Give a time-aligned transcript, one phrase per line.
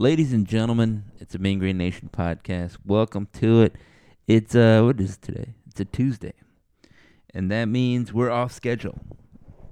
[0.00, 2.78] Ladies and gentlemen, it's a Mean Green Nation podcast.
[2.86, 3.76] Welcome to it.
[4.26, 5.52] It's uh what is it today?
[5.66, 6.32] It's a Tuesday.
[7.34, 8.98] And that means we're off schedule.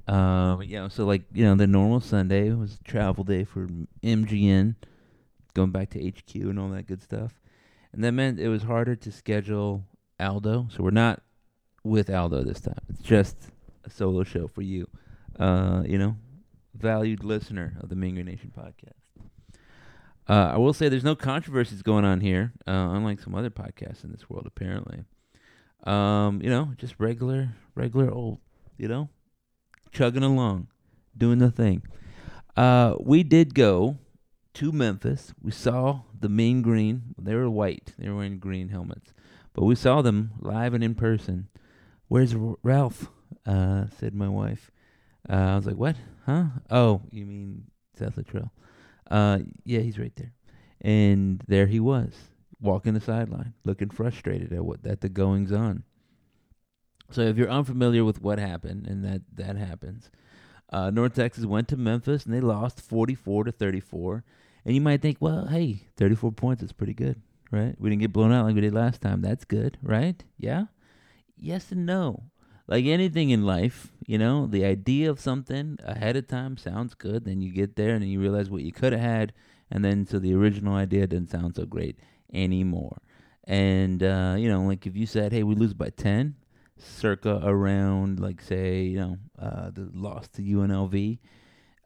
[0.06, 3.68] Uh you know, so like, you know, the normal Sunday was travel day for
[4.04, 4.74] MGN,
[5.54, 7.40] going back to HQ and all that good stuff.
[7.94, 9.84] And that meant it was harder to schedule
[10.20, 10.68] Aldo.
[10.70, 11.22] So we're not
[11.84, 12.84] with Aldo this time.
[12.90, 13.48] It's just
[13.82, 14.88] a solo show for you.
[15.40, 16.16] Uh, you know,
[16.74, 18.97] valued listener of the Mean Green Nation podcast.
[20.28, 24.04] Uh, I will say there's no controversies going on here, uh, unlike some other podcasts
[24.04, 25.04] in this world, apparently.
[25.84, 28.38] Um, you know, just regular, regular old,
[28.76, 29.08] you know,
[29.90, 30.68] chugging along,
[31.16, 31.82] doing the thing.
[32.56, 33.96] Uh, we did go
[34.54, 35.32] to Memphis.
[35.40, 37.14] We saw the Mean Green.
[37.16, 37.94] They were white.
[37.98, 39.14] They were wearing green helmets,
[39.54, 41.48] but we saw them live and in person.
[42.08, 43.10] Where's R- Ralph?
[43.46, 44.70] Uh, said my wife.
[45.28, 45.96] Uh, I was like, what?
[46.26, 46.44] Huh?
[46.70, 48.50] Oh, you mean Seth Littrell?
[49.10, 50.32] Uh, yeah, he's right there.
[50.80, 52.14] And there he was,
[52.60, 55.84] walking the sideline, looking frustrated at what at the goings on.
[57.10, 60.10] So if you're unfamiliar with what happened, and that that happens,
[60.70, 64.24] uh, North Texas went to Memphis and they lost 44 to 34.
[64.64, 67.74] And you might think, well, hey, 34 points is pretty good, right?
[67.78, 69.22] We didn't get blown out like we did last time.
[69.22, 70.22] That's good, right?
[70.36, 70.64] Yeah.
[71.36, 72.24] Yes and no.
[72.68, 77.24] Like anything in life, you know, the idea of something ahead of time sounds good.
[77.24, 79.32] Then you get there and then you realize what you could have had,
[79.70, 81.98] and then so the original idea doesn't sound so great
[82.32, 82.98] anymore.
[83.44, 86.36] And uh, you know, like if you said, "Hey, we lose by 10,"
[86.76, 91.18] circa around like say, you know, uh, the loss to UNLV,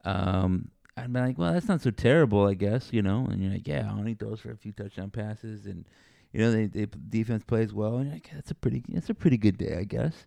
[0.03, 3.25] um, I'd be like, "Well, that's not so terrible, I guess," you know.
[3.31, 5.85] And you're like, "Yeah, Aune throws for a few touchdown passes, and
[6.33, 9.13] you know, they, they defense plays well, and you're like, that's a pretty, that's a
[9.13, 10.25] pretty good day, I guess."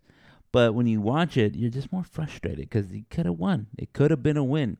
[0.52, 3.66] But when you watch it, you're just more frustrated because he could have won.
[3.76, 4.78] It could have been a win.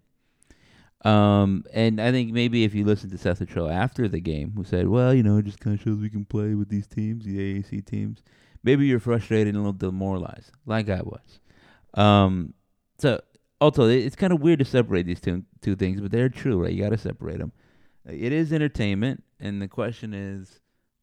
[1.05, 4.65] Um, and I think maybe if you listen to Seth Littrell after the game, who
[4.65, 7.25] said, "Well, you know, it just kind of shows we can play with these teams,
[7.25, 8.23] the AAC teams."
[8.63, 11.41] Maybe you're frustrated and a little demoralized, like I was.
[11.95, 12.55] Um,
[12.99, 13.21] so
[13.61, 16.73] also, it's kind of weird to separate these two two things, but they're true, right?
[16.73, 17.53] You got to separate them.
[18.05, 20.61] It is entertainment, and the question is,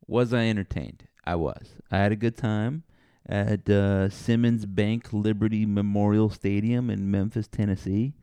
[0.07, 1.07] was I entertained?
[1.25, 1.75] I was.
[1.91, 2.84] I had a good time
[3.28, 8.13] at uh, Simmons Bank Liberty Memorial Stadium in Memphis, Tennessee.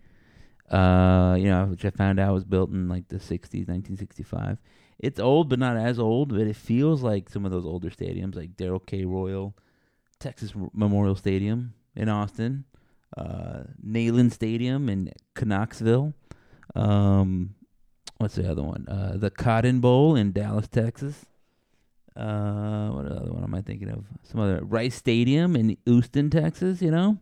[0.71, 4.59] Uh, you know, which I found out was built in like the 60s, 1965.
[5.01, 8.37] It's old, but not as old, but it feels like some of those older stadiums,
[8.37, 9.05] like Darrell K.
[9.05, 9.57] Royal,
[10.21, 12.67] Texas Memorial Stadium in Austin,
[13.17, 15.11] uh, Neyland Stadium in
[15.43, 16.13] Knoxville.
[16.77, 17.55] Um,
[18.19, 18.87] what's the other one?
[18.87, 21.25] Uh, the Cotton Bowl in Dallas, Texas.
[22.17, 24.05] Uh, what other one am I thinking of?
[24.25, 26.83] Some other Rice Stadium in Houston, Texas.
[26.83, 27.19] You know,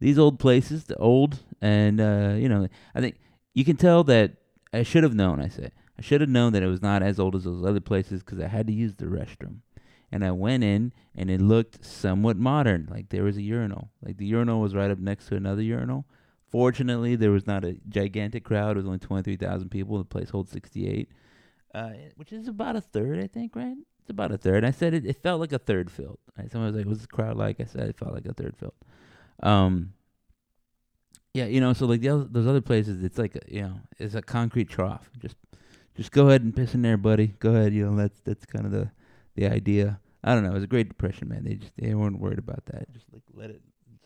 [0.00, 3.16] these old places, the old, and uh, you know, I think
[3.52, 4.32] you can tell that
[4.72, 5.40] I should have known.
[5.40, 7.80] I say I should have known that it was not as old as those other
[7.80, 9.58] places because I had to use the restroom,
[10.10, 12.88] and I went in and it looked somewhat modern.
[12.90, 13.90] Like there was a urinal.
[14.02, 16.06] Like the urinal was right up next to another urinal.
[16.50, 18.72] Fortunately, there was not a gigantic crowd.
[18.72, 19.98] It was only twenty three thousand people.
[19.98, 21.10] The place holds sixty eight.
[21.74, 23.76] Uh, which is about a third, I think, right?
[24.04, 24.66] It's about a third.
[24.66, 26.18] I said it, it felt like a third filled.
[26.38, 26.52] Right?
[26.52, 28.74] Someone was like, "Was the crowd like?" I said it felt like a third filled.
[29.42, 29.94] Um,
[31.32, 33.80] yeah, you know, so like the other, those other places, it's like a, you know,
[33.98, 35.08] it's a concrete trough.
[35.18, 35.36] Just
[35.96, 37.28] just go ahead and piss in there, buddy.
[37.38, 37.72] Go ahead.
[37.72, 38.90] You know, that's that's kind of the
[39.36, 40.00] the idea.
[40.22, 40.50] I don't know.
[40.50, 41.44] It was a Great Depression, man.
[41.44, 42.92] They just they weren't worried about that.
[42.92, 43.62] Just like let it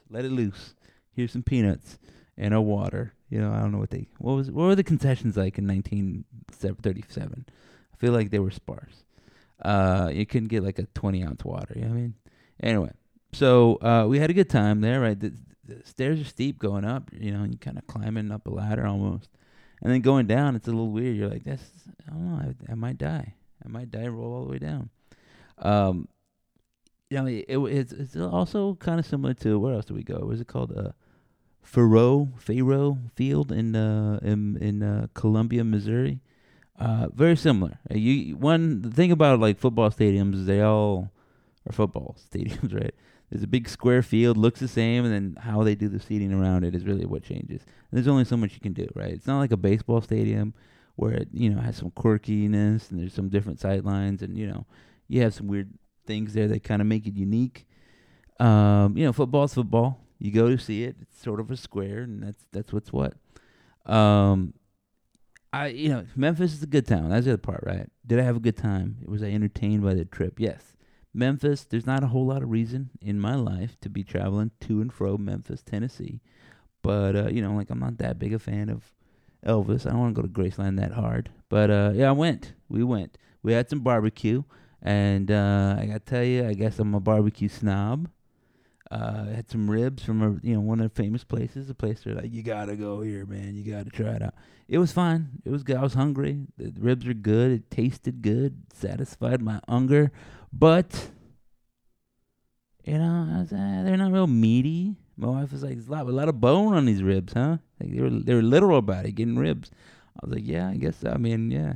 [0.08, 0.76] let it loose.
[1.10, 1.98] Here's some peanuts
[2.36, 3.14] and a water.
[3.30, 5.66] You know, I don't know what they what was what were the concessions like in
[5.66, 7.46] 1937.
[7.92, 9.02] I feel like they were sparse.
[9.62, 11.74] Uh, you couldn't get like a 20 ounce water.
[11.74, 12.14] You know what I mean?
[12.62, 12.92] Anyway,
[13.32, 15.18] so uh, we had a good time there, right?
[15.18, 15.32] The,
[15.64, 17.10] the stairs are steep going up.
[17.12, 19.28] You know, you kind of climbing up a ladder almost,
[19.82, 20.56] and then going down.
[20.56, 21.16] It's a little weird.
[21.16, 21.70] You're like, that's
[22.06, 22.54] I don't know.
[22.68, 23.34] I, I might die.
[23.64, 24.06] I might die.
[24.06, 24.90] Roll all the way down.
[25.58, 26.08] Um,
[27.10, 30.02] you know, it, it it's it's also kind of similar to where else do we
[30.02, 30.20] go?
[30.20, 30.76] What is it called?
[30.76, 30.92] Uh,
[31.64, 36.20] Faurot Faurot Field in uh in in uh, Columbia, Missouri.
[36.78, 37.78] Uh, very similar.
[37.90, 41.10] Uh, you one the thing about like football stadiums is they all
[41.68, 42.94] are football stadiums, right?
[43.30, 46.32] There's a big square field, looks the same, and then how they do the seating
[46.32, 47.62] around it is really what changes.
[47.62, 49.12] And there's only so much you can do, right?
[49.12, 50.54] It's not like a baseball stadium
[50.96, 54.48] where it you know has some quirkiness and there's some different sight lines and you
[54.48, 54.66] know
[55.06, 55.70] you have some weird
[56.06, 57.66] things there that kind of make it unique.
[58.40, 60.00] Um, you know, football's football.
[60.18, 60.96] You go to see it.
[61.00, 63.14] It's sort of a square, and that's that's what's what.
[63.86, 64.54] Um,
[65.52, 67.10] I you know Memphis is a good town.
[67.10, 67.88] That's the other part, right?
[68.06, 68.98] Did I have a good time?
[69.06, 70.38] Was I entertained by the trip?
[70.38, 70.74] Yes.
[71.14, 71.64] Memphis.
[71.64, 74.92] There's not a whole lot of reason in my life to be traveling to and
[74.92, 76.20] fro Memphis, Tennessee,
[76.82, 78.92] but uh, you know, like I'm not that big a fan of
[79.44, 79.86] Elvis.
[79.86, 82.52] I don't want to go to Graceland that hard, but uh, yeah, I went.
[82.68, 83.16] We went.
[83.42, 84.42] We had some barbecue,
[84.82, 88.08] and uh, I gotta tell you, I guess I'm a barbecue snob.
[88.90, 91.74] Uh, I had some ribs from a you know one of the famous places, a
[91.74, 93.54] place where like you gotta go here, man.
[93.54, 94.34] You gotta try it out.
[94.66, 95.42] It was fine.
[95.44, 95.76] It was good.
[95.76, 96.46] I was hungry.
[96.56, 97.52] The ribs are good.
[97.52, 98.62] It tasted good.
[98.72, 100.10] Satisfied my hunger,
[100.52, 101.10] but
[102.84, 104.96] you know I was, uh, they're not real meaty.
[105.18, 107.58] My wife was like, "There's a lot, a lot of bone on these ribs, huh?"
[107.78, 109.70] Like they were they were literal about it, getting ribs.
[110.16, 110.96] I was like, "Yeah, I guess.
[110.96, 111.10] So.
[111.10, 111.74] I mean, yeah."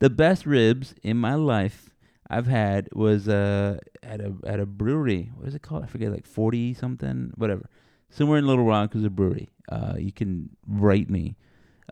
[0.00, 1.93] The best ribs in my life
[2.34, 5.30] I've had was uh at a at a brewery.
[5.36, 5.84] What is it called?
[5.84, 7.68] I forget, like forty something, whatever.
[8.10, 9.50] Somewhere in Little Rock is a brewery.
[9.68, 11.36] Uh, you can write me,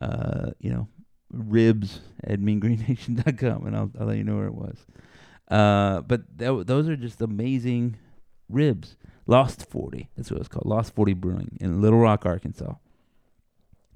[0.01, 0.89] uh, you know,
[1.33, 4.85] ribs at meangreennation.com, and I'll I'll let you know where it was.
[5.49, 7.97] Uh, but those are just amazing
[8.49, 8.97] ribs.
[9.27, 10.67] Lost Forty, that's what it's called.
[10.67, 12.75] Lost Forty Brewing in Little Rock, Arkansas.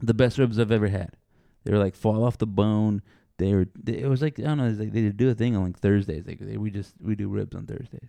[0.01, 1.17] The best ribs I've ever had.
[1.65, 3.03] They were like fall off the bone
[3.39, 5.79] they were it was like I don't know like they do a thing on like
[5.79, 8.09] Thursdays like they, we just we do ribs on Thursdays.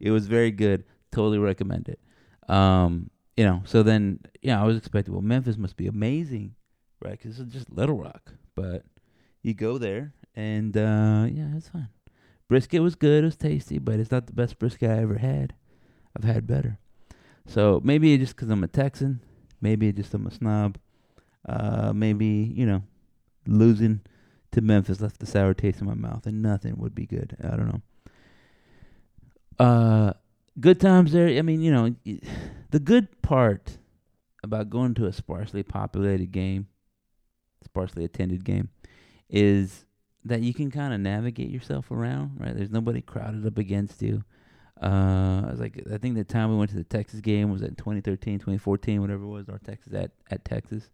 [0.00, 0.84] It was very good.
[1.12, 2.00] Totally recommend it.
[2.52, 6.54] Um, you know, so then yeah, I was expecting well Memphis must be amazing,
[7.00, 7.18] right?
[7.18, 8.84] Because it's just Little Rock, but
[9.42, 11.88] you go there and uh, yeah, it's fine.
[12.48, 13.22] Brisket was good.
[13.22, 15.54] It was tasty, but it's not the best brisket I ever had.
[16.16, 16.78] I've had better.
[17.46, 19.20] So maybe just because I'm a Texan,
[19.60, 20.78] maybe just I'm a snob.
[21.48, 22.82] Uh, maybe you know,
[23.46, 24.00] losing
[24.54, 27.36] to Memphis left a sour taste in my mouth, and nothing would be good.
[27.42, 27.82] I don't know.
[29.64, 30.12] Uh,
[30.58, 31.28] good times there.
[31.28, 31.94] I mean, you know,
[32.70, 33.78] the good part
[34.42, 36.68] about going to a sparsely populated game,
[37.64, 38.68] sparsely attended game,
[39.28, 39.84] is
[40.24, 42.32] that you can kind of navigate yourself around.
[42.38, 42.56] Right?
[42.56, 44.24] There's nobody crowded up against you.
[44.80, 47.62] Uh, I was like, I think the time we went to the Texas game was
[47.62, 50.90] at 2013, 2014, whatever it was, North Texas at at Texas.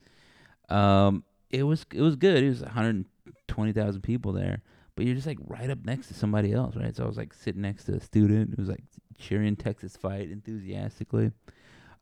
[0.69, 2.43] Um, it was it was good.
[2.43, 3.05] It was 100
[3.49, 4.62] twenty thousand people there,
[4.96, 6.94] but you're just like right up next to somebody else, right?
[6.94, 8.84] So I was like sitting next to a student who was like
[9.19, 11.32] cheering Texas fight enthusiastically,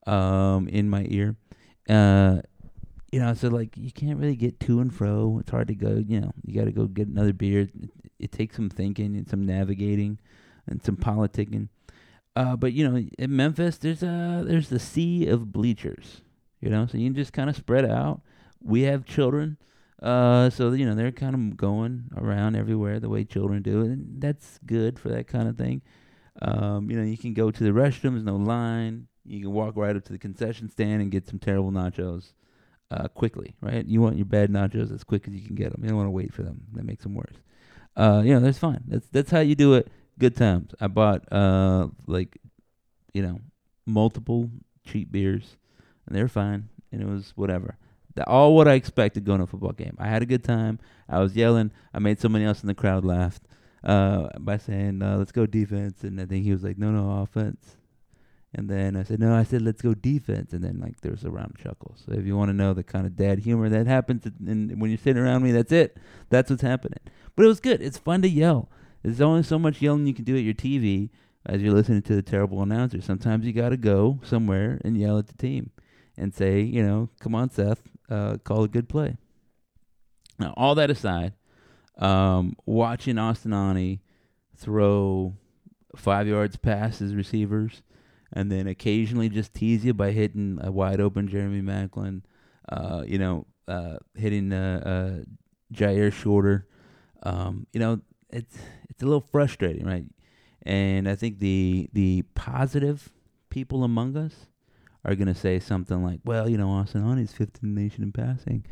[0.07, 1.37] um, in my ear.
[1.89, 2.41] Uh,
[3.13, 5.39] you know, so like you can't really get to and fro.
[5.41, 6.03] It's hard to go.
[6.07, 7.63] You know, you got to go get another beer.
[7.63, 10.19] It, it, takes some thinking and some navigating,
[10.67, 11.69] and some politicking.
[12.37, 16.21] Uh, but you know, in Memphis, there's a there's the sea of bleachers.
[16.61, 18.21] You know, so you can just kind of spread out.
[18.63, 19.57] We have children
[20.03, 24.21] uh, so you know they're kind of going around everywhere the way children do, and
[24.21, 25.83] that's good for that kind of thing.
[26.41, 28.13] Um, you know, you can go to the restroom.
[28.13, 29.09] There's no line.
[29.25, 32.33] You can walk right up to the concession stand and get some terrible nachos
[32.91, 33.85] uh, quickly, right?
[33.85, 35.83] You want your bad nachos as quick as you can get them.
[35.83, 36.63] You don't want to wait for them.
[36.75, 37.37] That makes them worse.
[37.97, 38.85] Uh, you know, that's fine.
[38.87, 39.89] That's that's how you do it.
[40.19, 40.73] Good times.
[40.81, 42.39] I bought uh like,
[43.13, 43.41] you know,
[43.85, 44.49] multiple
[44.85, 45.57] cheap beers,
[46.07, 47.77] and they're fine, and it was whatever
[48.27, 49.97] all what I expected going to a football game.
[49.99, 50.79] I had a good time.
[51.09, 51.71] I was yelling.
[51.95, 53.41] I made somebody else in the crowd laugh
[53.85, 57.23] uh, by saying, uh, "Let's go defense," and I think he was like, "No, no,
[57.23, 57.77] offense."
[58.55, 61.25] And then I said, "No, I said let's go defense." And then like there was
[61.25, 62.03] a round of chuckles.
[62.07, 64.99] So if you want to know the kind of dad humor that happens, when you're
[64.99, 65.99] sitting around me, that's it.
[66.31, 67.01] That's what's happening.
[67.37, 67.83] But it was good.
[67.83, 68.69] It's fun to yell.
[69.03, 71.11] There's only so much yelling you can do at your TV
[71.47, 73.01] as you're listening to the terrible announcer.
[73.01, 75.71] Sometimes you got to go somewhere and yell at the team
[76.17, 79.17] and say, you know, come on, Seth, uh, call a good play.
[80.39, 81.35] Now, all that aside,
[81.99, 84.01] um, watching Austin Aune
[84.57, 85.35] throw
[85.97, 87.83] five yards past his receivers,
[88.33, 92.23] and then occasionally just tease you by hitting a wide open Jeremy Maclin,
[92.69, 95.25] uh, you know, uh, hitting uh, uh,
[95.75, 96.67] Jyaire Shorter.
[97.23, 98.57] Um, you know, it's
[98.89, 100.05] it's a little frustrating, right?
[100.63, 103.11] And I think the the positive
[103.51, 104.47] people among us
[105.05, 108.03] are going to say something like, well, you know, Austin Aune's fifth in the nation
[108.03, 108.65] in passing.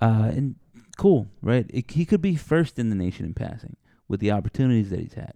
[0.00, 0.56] Uh, and
[0.96, 1.66] cool, right?
[1.70, 3.76] It, he could be first in the nation in passing
[4.08, 5.34] with the opportunities that he's had.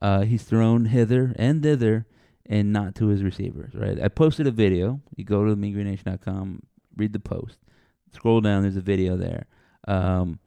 [0.00, 2.06] Uh, he's thrown hither and thither
[2.46, 4.00] and not to his receivers, right?
[4.00, 5.00] I posted a video.
[5.16, 6.62] You go to meangreennation.com,
[6.96, 7.58] read the post,
[8.12, 9.46] scroll down, there's a video there.
[9.86, 10.38] Um,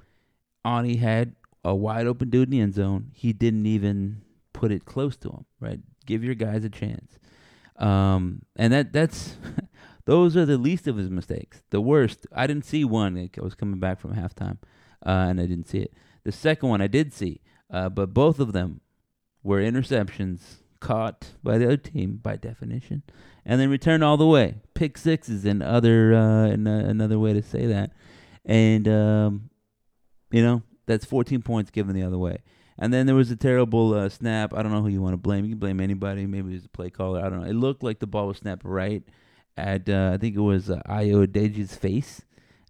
[0.66, 3.12] Aune had a wide open dude in the end zone.
[3.14, 4.22] He didn't even
[4.54, 5.80] put it close to him, right?
[6.06, 7.18] Give your guys a chance.
[7.82, 9.36] Um, and that that's
[10.06, 11.64] those are the least of his mistakes.
[11.72, 13.18] The worst, I didn't see one.
[13.18, 14.60] I was coming back from halftime,
[15.06, 15.94] uh, and I didn't see it.
[16.24, 18.82] The second one I did see, uh, but both of them
[19.44, 23.02] were interceptions caught by the other team by definition,
[23.46, 24.56] and then returned all the way.
[24.76, 27.92] Pick sixes and other uh, and, uh, another way to say that,
[28.46, 29.50] and um,
[30.30, 32.40] you know that's 14 points given the other way.
[32.82, 34.56] And then there was a terrible uh, snap.
[34.56, 35.46] I don't know who you want to blame.
[35.46, 36.26] You can blame anybody.
[36.26, 37.24] Maybe it was the play caller.
[37.24, 37.48] I don't know.
[37.48, 39.04] It looked like the ball was snapped right
[39.56, 42.22] at uh, I think it was uh, Ayo Odeji's face,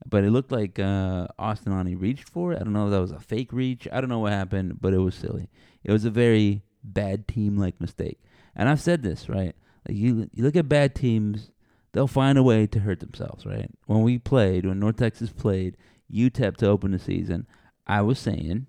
[0.05, 2.57] but it looked like uh, Austin Aune reached for it.
[2.59, 3.87] I don't know if that was a fake reach.
[3.89, 5.49] I don't know what happened, but it was silly.
[5.85, 8.19] It was a very bad team like mistake.
[8.53, 9.55] And I've said this right.
[9.87, 11.51] Like you, you look at bad teams,
[11.93, 13.45] they'll find a way to hurt themselves.
[13.45, 13.69] Right.
[13.85, 15.77] When we played, when North Texas played
[16.13, 17.47] UTEP to open the season,
[17.87, 18.67] I was saying,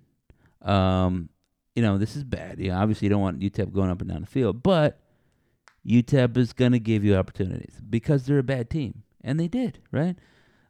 [0.61, 1.29] um,
[1.75, 2.59] you know, this is bad.
[2.59, 4.99] You obviously you don't want UTEP going up and down the field, but
[5.85, 9.79] UTEP is going to give you opportunities because they're a bad team, and they did,
[9.91, 10.15] right?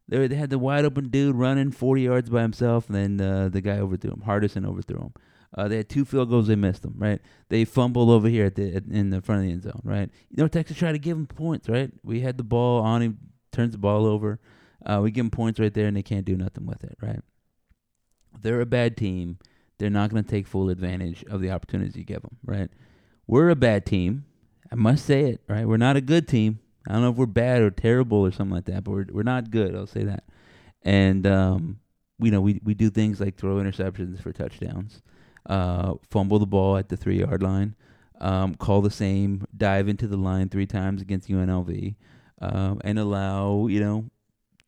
[0.08, 3.50] They they had the wide open dude running 40 yards by himself, and then uh,
[3.50, 4.24] the guy overthrew him.
[4.26, 5.14] Hardison overthrew him.
[5.56, 7.22] Uh, they had two field goals, they missed them, right?
[7.50, 10.10] They fumbled over here at the at, in the front of the end zone, right?
[10.30, 11.92] You know, Texas tried to give them points, right?
[12.04, 13.20] We had the ball on him,
[13.52, 14.40] turns the ball over.
[14.84, 17.20] Uh, we give them points right there, and they can't do nothing with it, right?
[18.42, 19.38] They're a bad team.
[19.84, 22.70] They're not going to take full advantage of the opportunities you give them, right?
[23.28, 24.24] We're a bad team.
[24.72, 25.68] I must say it, right?
[25.68, 26.60] We're not a good team.
[26.88, 29.24] I don't know if we're bad or terrible or something like that, but we're we're
[29.24, 29.76] not good.
[29.76, 30.24] I'll say that.
[30.84, 31.82] And um,
[32.18, 35.02] you know, we we do things like throw interceptions for touchdowns,
[35.48, 37.76] uh, fumble the ball at the three yard line,
[38.22, 41.96] um, call the same, dive into the line three times against UNLV,
[42.42, 44.06] um, and allow you know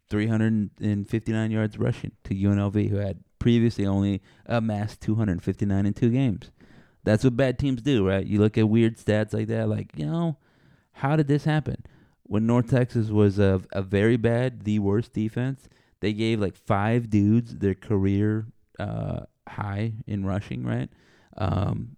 [0.09, 6.51] 359 yards rushing to UNLV, who had previously only amassed 259 in two games.
[7.03, 8.25] That's what bad teams do, right?
[8.25, 10.37] You look at weird stats like that, like, you know,
[10.93, 11.85] how did this happen?
[12.23, 17.09] When North Texas was a, a very bad, the worst defense, they gave like five
[17.09, 18.47] dudes their career
[18.79, 20.89] uh, high in rushing, right?
[21.37, 21.97] Um,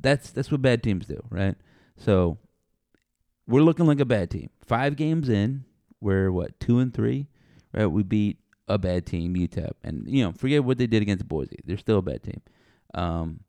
[0.00, 1.56] that's that's what bad teams do, right?
[1.96, 2.38] So
[3.46, 4.50] we're looking like a bad team.
[4.64, 5.64] Five games in,
[6.00, 7.28] we're what two and three,
[7.72, 7.86] right?
[7.86, 8.38] We beat
[8.68, 11.58] a bad team, UTEP, and you know forget what they did against Boise.
[11.64, 12.40] They're still a bad team.
[12.94, 13.40] Um,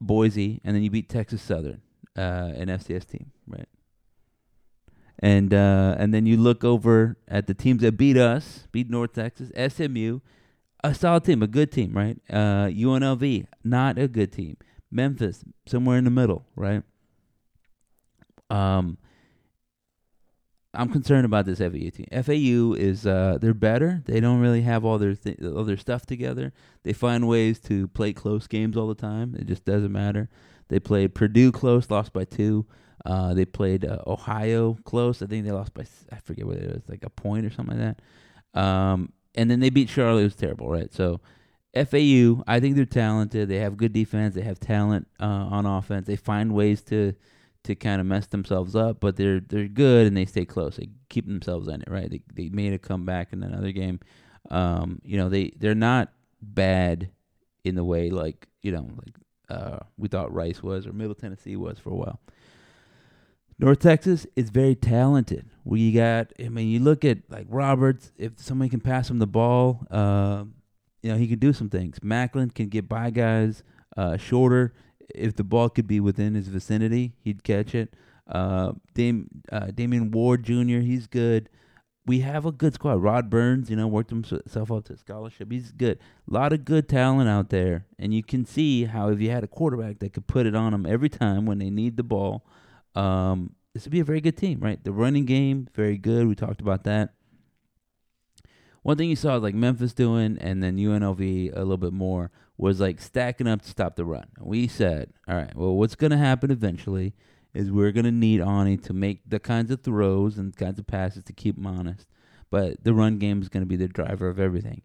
[0.00, 1.82] Boise, and then you beat Texas Southern,
[2.16, 3.68] uh, an FCS team, right?
[5.18, 9.12] And uh, and then you look over at the teams that beat us, beat North
[9.12, 10.20] Texas, SMU,
[10.82, 12.16] a solid team, a good team, right?
[12.30, 14.56] Uh, UNLV, not a good team.
[14.90, 16.82] Memphis, somewhere in the middle, right?
[18.48, 18.98] Um,
[20.72, 22.06] I'm concerned about this FAU team.
[22.12, 24.02] FAU is uh, they're better.
[24.04, 26.52] They don't really have all their th- all their stuff together.
[26.84, 29.34] They find ways to play close games all the time.
[29.36, 30.28] It just doesn't matter.
[30.68, 32.66] They played Purdue close, lost by two.
[33.04, 35.22] Uh, they played uh, Ohio close.
[35.22, 37.78] I think they lost by I forget what it was, like a point or something
[37.78, 37.96] like
[38.54, 38.60] that.
[38.60, 40.20] Um, and then they beat Charlotte.
[40.20, 40.92] It was terrible, right?
[40.92, 41.20] So
[41.74, 43.48] FAU, I think they're talented.
[43.48, 44.34] They have good defense.
[44.34, 46.06] They have talent uh, on offense.
[46.06, 47.14] They find ways to
[47.64, 50.76] to kind of mess themselves up, but they're they're good and they stay close.
[50.76, 52.10] They keep themselves in it, right?
[52.10, 54.00] They they made a comeback in another game.
[54.50, 57.10] Um, you know, they they're not bad
[57.64, 59.14] in the way like you know like
[59.50, 62.20] uh, we thought Rice was or Middle Tennessee was for a while.
[63.58, 65.50] North Texas is very talented.
[65.64, 68.10] We got, I mean, you look at like Roberts.
[68.16, 70.44] If somebody can pass him the ball, uh,
[71.02, 71.98] you know, he can do some things.
[72.02, 73.62] Macklin can get by guys
[73.98, 74.72] uh, shorter
[75.14, 77.94] if the ball could be within his vicinity, he'd catch it.
[78.26, 81.48] Uh, Dame, uh, Damon Ward Jr., he's good.
[82.06, 83.02] We have a good squad.
[83.02, 85.50] Rod Burns, you know, worked himself up to scholarship.
[85.52, 85.98] He's good.
[86.28, 89.44] A lot of good talent out there, and you can see how if you had
[89.44, 92.44] a quarterback that could put it on them every time when they need the ball,
[92.94, 94.82] um, this would be a very good team, right?
[94.82, 96.26] The running game, very good.
[96.26, 97.14] We talked about that.
[98.82, 102.78] One thing you saw like Memphis doing, and then UNLV a little bit more was
[102.78, 104.26] like stacking up to stop the run.
[104.38, 107.14] We said, all right, well, what's going to happen eventually
[107.54, 110.86] is we're going to need Aune to make the kinds of throws and kinds of
[110.86, 112.06] passes to keep him honest.
[112.50, 114.82] But the run game is going to be the driver of everything.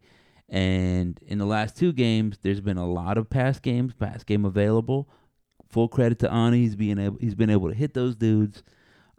[0.47, 4.45] And in the last two games, there's been a lot of pass games, pass game
[4.45, 5.09] available.
[5.69, 6.53] Full credit to Aune.
[6.53, 8.63] He's being able, he's been able to hit those dudes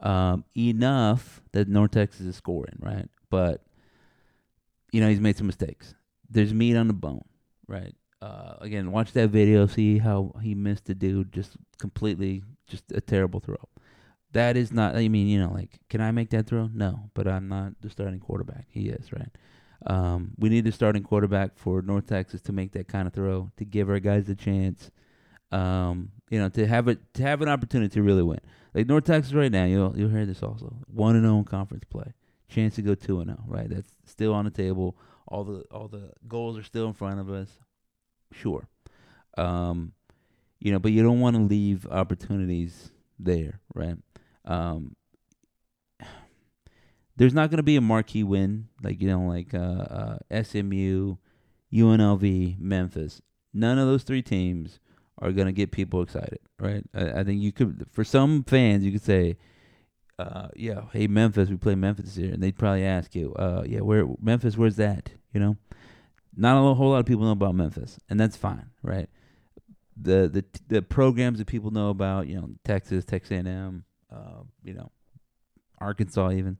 [0.00, 3.08] um, enough that North Texas is scoring, right?
[3.28, 3.64] But
[4.92, 5.94] you know he's made some mistakes.
[6.30, 7.24] There's meat on the bone,
[7.66, 7.94] right?
[8.22, 13.00] Uh, again, watch that video, see how he missed the dude just completely, just a
[13.00, 13.56] terrible throw.
[14.32, 14.96] That is not.
[14.96, 16.68] I mean, you know, like, can I make that throw?
[16.72, 18.66] No, but I'm not the starting quarterback.
[18.68, 19.30] He is right.
[19.86, 23.50] Um, we need a starting quarterback for North Texas to make that kind of throw
[23.56, 24.90] to give our guys a chance.
[25.52, 28.40] Um, you know, to have it to have an opportunity to really win.
[28.74, 30.76] Like North Texas right now, you'll you'll hear this also.
[30.86, 32.14] One and zero oh conference play,
[32.48, 33.42] chance to go two and zero.
[33.46, 34.96] Oh, right, that's still on the table.
[35.28, 37.50] All the all the goals are still in front of us
[38.32, 38.68] sure.
[39.36, 39.92] Um,
[40.58, 43.96] you know, but you don't want to leave opportunities there, right?
[44.44, 44.96] Um,
[47.16, 51.16] there's not going to be a marquee win like you know, like uh, uh, SMU,
[51.72, 53.22] UNLV, Memphis.
[53.52, 54.80] None of those three teams
[55.18, 56.84] are going to get people excited, right?
[56.94, 59.36] I, I, think you could, for some fans, you could say
[60.18, 63.80] uh, yeah, hey Memphis, we play Memphis here, and they'd probably ask you, uh, yeah,
[63.80, 65.10] where Memphis, where's that?
[65.32, 65.56] You know,
[66.36, 69.08] not a whole lot of people know about Memphis, and that's fine, right?
[70.00, 74.74] The the the programs that people know about, you know, Texas, Texas A&M, uh, you
[74.74, 74.90] know,
[75.78, 76.58] Arkansas, even,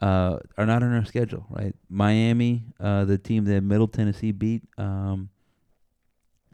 [0.00, 1.74] uh, are not on our schedule, right?
[1.90, 5.28] Miami, uh, the team that Middle Tennessee beat, um,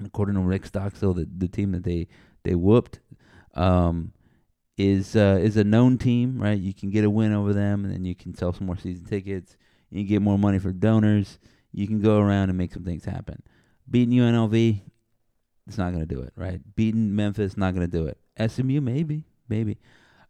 [0.05, 2.09] according to Rick Stockstill, the the team that they
[2.43, 3.01] they whooped.
[3.55, 4.13] Um,
[4.77, 6.59] is uh, is a known team, right?
[6.59, 9.05] You can get a win over them, and then you can sell some more season
[9.05, 9.57] tickets.
[9.91, 11.39] You get more money for donors.
[11.73, 13.43] You can go around and make some things happen.
[13.91, 14.81] Beating UNLV,
[15.67, 16.61] it's not going to do it, right?
[16.77, 18.19] Beating Memphis, not going to do it.
[18.51, 19.79] SMU, maybe, maybe.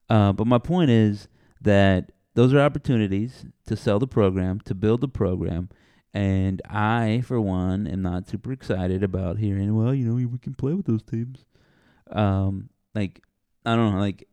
[0.09, 1.28] Uh, but my point is
[1.61, 5.68] that those are opportunities to sell the program, to build the program,
[6.14, 10.54] and I, for one, am not super excited about hearing, well, you know, we can
[10.54, 11.45] play with those teams.
[12.11, 13.23] Um, like,
[13.66, 14.26] I don't know, like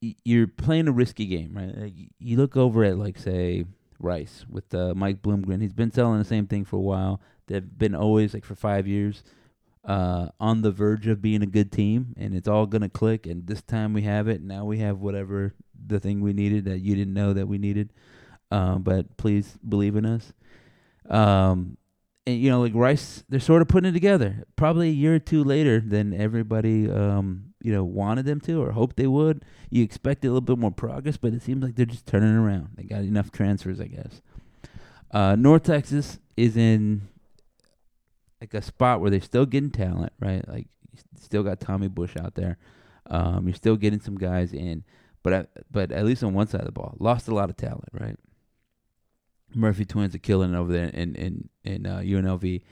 [0.00, 1.76] you're playing a risky game, right?
[1.76, 3.64] Like, you look over at like say
[3.98, 5.60] Rice with uh, Mike Bloomgren.
[5.60, 7.20] He's been selling the same thing for a while.
[7.46, 9.22] They've been always like for five years
[9.84, 13.26] uh, on the verge of being a good team, and it's all gonna click.
[13.26, 14.42] And this time we have it.
[14.42, 15.54] Now we have whatever
[15.86, 17.92] the thing we needed that you didn't know that we needed.
[18.50, 20.32] Um, but please believe in us.
[21.08, 21.76] Um,
[22.26, 24.44] and you know, like Rice, they're sort of putting it together.
[24.56, 28.70] Probably a year or two later than everybody, um, you know, wanted them to or
[28.70, 29.44] hoped they would.
[29.70, 32.68] You expected a little bit more progress, but it seems like they're just turning around.
[32.76, 34.22] They got enough transfers, I guess.
[35.10, 37.08] Uh, North Texas is in
[38.40, 40.48] like a spot where they're still getting talent, right?
[40.48, 40.68] Like,
[41.20, 42.56] still got Tommy Bush out there.
[43.10, 44.84] Um, you're still getting some guys in,
[45.24, 47.88] but but at least on one side of the ball, lost a lot of talent,
[47.92, 48.16] right?
[49.56, 52.62] Murphy twins are killing over there in in in uh, UNLV.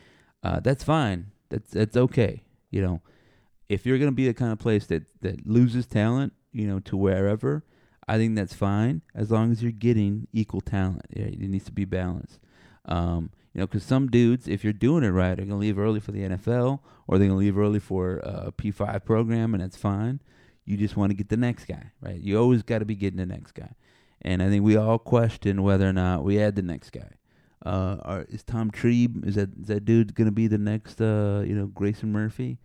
[0.44, 1.32] Uh, that's fine.
[1.48, 2.44] That's that's okay.
[2.70, 3.02] You know,
[3.74, 6.96] if you're gonna be the kind of place that that loses talent, you know, to
[6.96, 7.64] wherever,
[8.08, 11.02] I think that's fine as long as you're getting equal talent.
[11.10, 12.38] It needs to be balanced.
[12.86, 16.00] Um, you know, because some dudes, if you're doing it right, are gonna leave early
[16.00, 20.20] for the NFL or they're gonna leave early for a P5 program, and that's fine.
[20.64, 22.18] You just want to get the next guy, right?
[22.18, 23.74] You always got to be getting the next guy.
[24.22, 27.10] And I think we all question whether or not we had the next guy.
[27.64, 31.42] Uh, are, is Tom Trebe is that is that dude gonna be the next uh,
[31.46, 32.58] you know Grayson Murphy?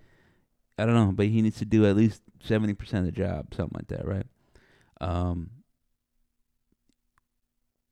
[0.80, 3.54] I don't know, but he needs to do at least seventy percent of the job,
[3.54, 4.26] something like that, right?
[5.02, 5.52] Um,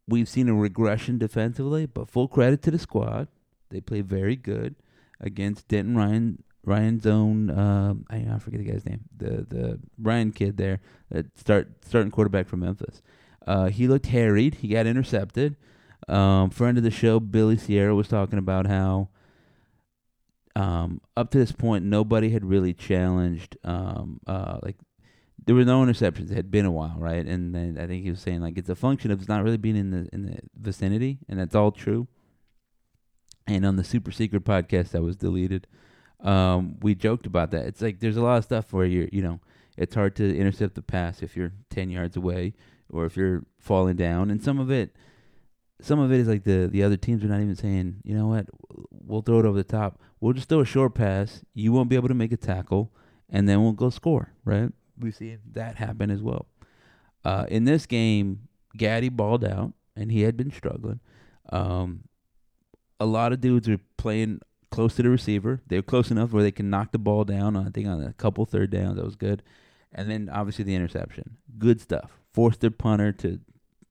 [0.07, 3.27] we've seen a regression defensively, but full credit to the squad.
[3.69, 4.75] They play very good
[5.19, 9.01] against Denton Ryan Ryan's own uh, I, I forget the guy's name.
[9.15, 13.01] The the Ryan kid there that start starting quarterback from Memphis.
[13.45, 14.55] Uh, he looked harried.
[14.55, 15.55] He got intercepted.
[16.07, 19.09] Um, friend of the show, Billy Sierra, was talking about how
[20.57, 23.57] um, up to this point nobody had really challenged.
[23.63, 24.75] Um, uh, like
[25.45, 26.31] there were no interceptions.
[26.31, 27.23] It had been a while, right?
[27.25, 29.57] And then I think he was saying like it's a function of it's not really
[29.57, 32.07] being in the in the vicinity, and that's all true.
[33.45, 35.67] And on the super secret podcast that was deleted,
[36.21, 37.67] um, we joked about that.
[37.67, 39.39] It's like there's a lot of stuff where you're, you know,
[39.77, 42.55] it's hard to intercept the pass if you're ten yards away
[42.89, 44.31] or if you're falling down.
[44.31, 44.95] And some of it,
[45.81, 48.27] some of it is like the the other teams are not even saying, you know
[48.27, 48.47] what,
[48.89, 50.01] we'll throw it over the top.
[50.19, 51.41] We'll just throw a short pass.
[51.53, 52.91] You won't be able to make a tackle,
[53.29, 54.33] and then we'll go score.
[54.43, 54.71] Right?
[54.99, 56.47] We've seen that happen as well.
[57.23, 60.99] Uh, in this game, Gaddy balled out, and he had been struggling.
[61.49, 62.03] Um,
[62.99, 65.61] a lot of dudes are playing close to the receiver.
[65.67, 67.55] They're close enough where they can knock the ball down.
[67.55, 69.43] I think on a couple third downs, that was good.
[69.93, 71.37] And then obviously the interception.
[71.57, 73.39] Good stuff forced their punter to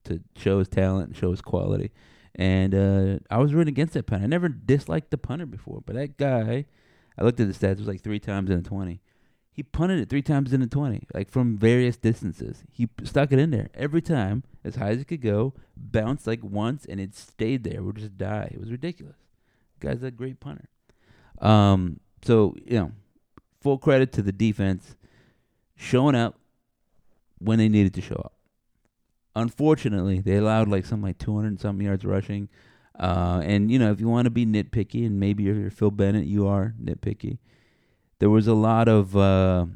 [0.04, 1.90] to show his talent and show his quality.
[2.38, 4.24] And uh, I was rooting against that punter.
[4.24, 6.66] I never disliked the punter before, but that guy,
[7.18, 7.72] I looked at the stats.
[7.72, 9.00] It was like three times in the twenty.
[9.50, 12.62] He punted it three times in the twenty, like from various distances.
[12.70, 15.54] He stuck it in there every time, as high as it could go.
[15.74, 17.82] Bounced like once, and it stayed there.
[17.82, 18.50] Would just die.
[18.52, 19.16] It was ridiculous.
[19.80, 20.68] The guy's a great punter.
[21.38, 22.92] Um, so you know,
[23.62, 24.94] full credit to the defense
[25.74, 26.38] showing up
[27.38, 28.35] when they needed to show up.
[29.36, 32.48] Unfortunately, they allowed like something like 200 something yards rushing.
[32.98, 35.90] Uh, and you know, if you want to be nitpicky, and maybe if you're Phil
[35.90, 37.38] Bennett, you are nitpicky.
[38.18, 39.66] There was a lot of uh,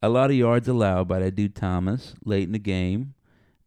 [0.00, 3.14] a lot of yards allowed by that dude Thomas late in the game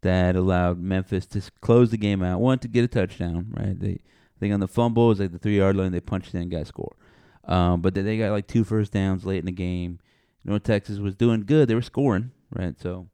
[0.00, 2.40] that allowed Memphis to close the game out.
[2.40, 3.78] One to get a touchdown, right?
[3.78, 5.92] They I think on the fumble it was like the three yard line.
[5.92, 6.96] They punched in and got score.
[7.44, 9.98] Um, but they got like two first downs late in the game.
[10.44, 11.68] North Texas was doing good.
[11.68, 12.78] They were scoring, right?
[12.80, 13.08] So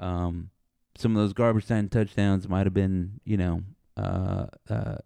[0.00, 0.50] um,
[0.96, 3.62] some of those garbage time touchdowns might have been, you know,
[3.96, 4.96] uh, uh,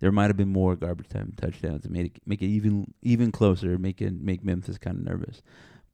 [0.00, 3.32] there might have been more garbage time touchdowns that made it make it even even
[3.32, 5.42] closer, make it make Memphis kind of nervous.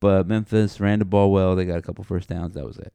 [0.01, 1.55] But Memphis ran the ball well.
[1.55, 2.55] They got a couple first downs.
[2.55, 2.93] That was it.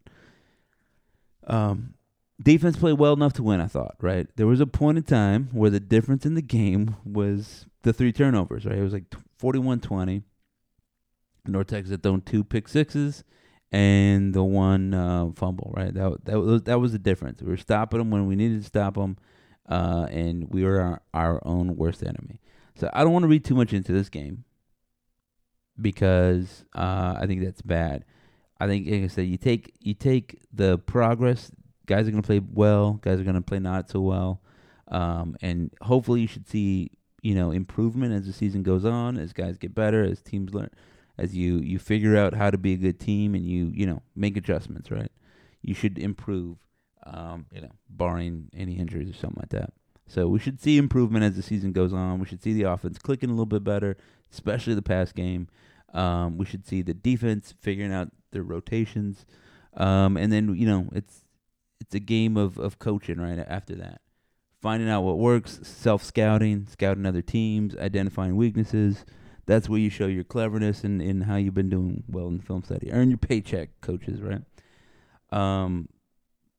[1.47, 1.93] Um,
[2.41, 3.61] defense played well enough to win.
[3.61, 3.95] I thought.
[4.01, 4.27] Right.
[4.35, 8.11] There was a point in time where the difference in the game was the three
[8.11, 8.65] turnovers.
[8.65, 8.77] Right.
[8.77, 9.05] It was like
[9.41, 10.23] 41-20.
[11.47, 13.23] North Texas had thrown two pick sixes
[13.75, 15.73] and the one uh, fumble.
[15.75, 15.93] Right.
[15.93, 17.41] That that was that was the difference.
[17.41, 19.17] We were stopping them when we needed to stop them,
[19.67, 22.39] uh, and we were our, our own worst enemy.
[22.75, 24.45] So I don't want to read too much into this game
[25.79, 28.05] because uh, I think that's bad.
[28.61, 31.51] I think, like I said, you take you take the progress.
[31.85, 32.93] Guys are going to play well.
[32.93, 34.41] Guys are going to play not so well,
[34.87, 39.33] um, and hopefully you should see you know improvement as the season goes on, as
[39.33, 40.69] guys get better, as teams learn,
[41.17, 44.01] as you you figure out how to be a good team, and you you know
[44.15, 44.91] make adjustments.
[44.91, 45.11] Right,
[45.61, 46.57] you should improve.
[47.07, 49.73] Um, you know, barring any injuries or something like that.
[50.07, 52.19] So we should see improvement as the season goes on.
[52.19, 53.97] We should see the offense clicking a little bit better,
[54.31, 55.47] especially the pass game.
[55.93, 59.25] Um, we should see the defense figuring out their rotations,
[59.75, 61.23] um, and then you know it's
[61.79, 64.01] it's a game of of coaching right after that,
[64.61, 69.05] finding out what works, self scouting, scouting other teams, identifying weaknesses.
[69.45, 72.63] That's where you show your cleverness and in, how you've been doing well in film
[72.63, 72.91] study.
[72.91, 74.41] Earn your paycheck, coaches, right?
[75.31, 75.89] Um,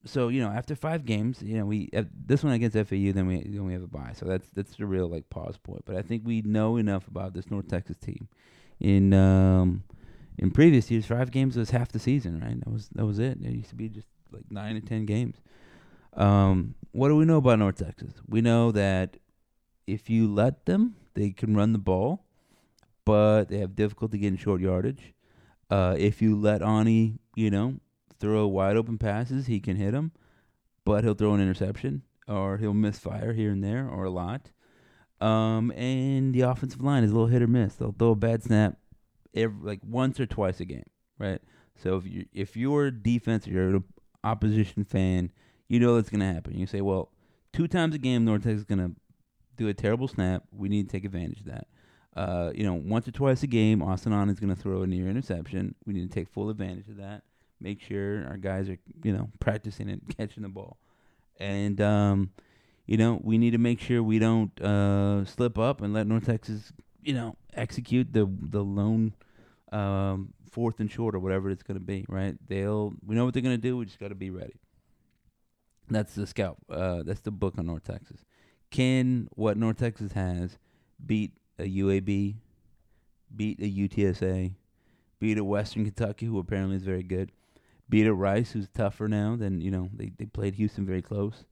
[0.04, 3.26] so you know, after five games, you know, we uh, this one against FAU, then
[3.26, 4.12] we then we have a bye.
[4.14, 5.82] So that's that's the real like pause point.
[5.84, 8.28] But I think we know enough about this North Texas team.
[8.78, 9.82] In um,
[10.38, 12.58] in previous years, five games was half the season, right?
[12.60, 13.38] That was that was it.
[13.42, 15.36] It used to be just like nine or ten games.
[16.14, 18.12] Um, what do we know about North Texas?
[18.28, 19.16] We know that
[19.86, 22.24] if you let them, they can run the ball,
[23.06, 25.14] but they have difficulty getting short yardage.
[25.70, 27.76] Uh, if you let Aune, you know,
[28.20, 30.12] throw wide open passes, he can hit them,
[30.84, 34.50] but he'll throw an interception or he'll misfire here and there or a lot.
[35.20, 37.76] Um, and the offensive line is a little hit or miss.
[37.76, 38.76] They'll throw a bad snap
[39.34, 40.84] every, like once or twice a game,
[41.18, 41.40] right?
[41.76, 43.84] So if you if you're defense or you're an
[44.24, 45.30] opposition fan,
[45.68, 46.58] you know that's gonna happen.
[46.58, 47.12] You say, well,
[47.52, 48.92] two times a game, North Texas is gonna
[49.56, 50.44] do a terrible snap.
[50.50, 51.66] We need to take advantage of that.
[52.16, 55.74] Uh, you know, once or twice a game, Aune is gonna throw a near interception.
[55.84, 57.22] We need to take full advantage of that.
[57.60, 60.78] Make sure our guys are you know practicing and catching the ball,
[61.38, 62.30] and um,
[62.86, 66.24] you know we need to make sure we don't uh, slip up and let North
[66.24, 69.12] Texas you know execute the the lone
[69.72, 72.36] um, fourth and short or whatever it's going to be, right?
[72.48, 73.76] They'll we know what they're going to do.
[73.76, 74.54] We just got to be ready.
[75.90, 76.56] That's the scout.
[76.70, 78.24] Uh, that's the book on North Texas.
[78.70, 80.58] Can what North Texas has
[81.04, 82.36] beat a UAB,
[83.34, 84.54] beat a UTSA,
[85.18, 87.32] beat a Western Kentucky, who apparently is very good,
[87.88, 91.44] beat a Rice, who's tougher now than you know they they played Houston very close.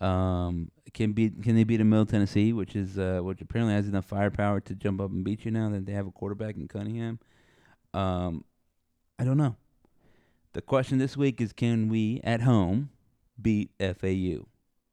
[0.00, 3.88] Um, can beat can they beat a Middle Tennessee, which is uh, which apparently has
[3.88, 6.68] enough firepower to jump up and beat you now that they have a quarterback in
[6.68, 7.18] Cunningham.
[7.94, 8.44] Um,
[9.18, 9.56] I don't know.
[10.52, 12.90] The question this week is: Can we at home
[13.40, 14.46] beat FAU,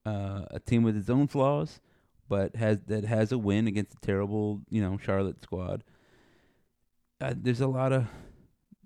[0.05, 1.79] uh, a team with its own flaws,
[2.27, 5.83] but has that has a win against a terrible, you know, Charlotte squad?
[7.21, 8.07] Uh, there's a lot of,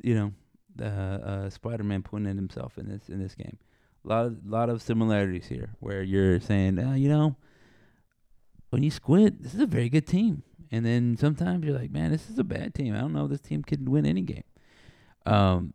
[0.04, 0.34] you know,
[0.82, 3.58] uh, uh, Spider-Man pointing at himself in this in this game.
[4.06, 7.36] A lot of lot of similarities here, where you're saying, uh, you know,
[8.69, 10.43] when you squint, this is a very good team.
[10.71, 12.93] And then sometimes you're like, man, this is a bad team.
[12.93, 14.43] I don't know if this team can win any game.
[15.26, 15.73] Um,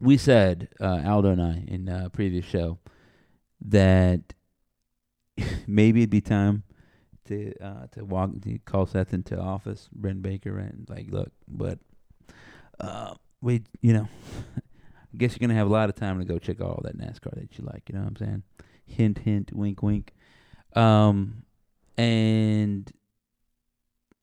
[0.00, 2.78] we said uh, Aldo and I in a previous show
[3.60, 4.34] that
[5.66, 6.62] maybe it'd be time
[7.26, 11.78] to uh, to walk to call Seth into office, Brent Baker, and like, look, but
[12.80, 14.08] uh, we, you know,
[14.56, 17.34] I guess you're gonna have a lot of time to go check all that NASCAR
[17.34, 17.88] that you like.
[17.88, 18.42] You know what I'm saying?
[18.84, 20.14] Hint, hint, wink, wink.
[20.74, 21.44] Um,
[21.96, 22.90] and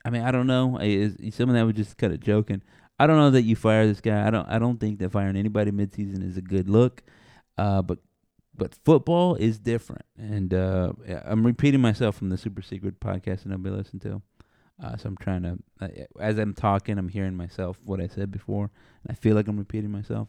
[0.05, 0.77] I mean, I don't know.
[0.81, 2.61] Is, some of that was just kind of joking.
[2.99, 4.25] I don't know that you fire this guy.
[4.25, 4.47] I don't.
[4.47, 7.01] I don't think that firing anybody midseason is a good look.
[7.57, 7.99] Uh, but
[8.55, 10.93] but football is different, and uh,
[11.25, 14.21] I'm repeating myself from the Super Secret podcast that nobody listened to.
[14.83, 15.87] Uh, so I'm trying to, uh,
[16.19, 18.71] as I'm talking, I'm hearing myself what I said before,
[19.03, 20.27] and I feel like I'm repeating myself.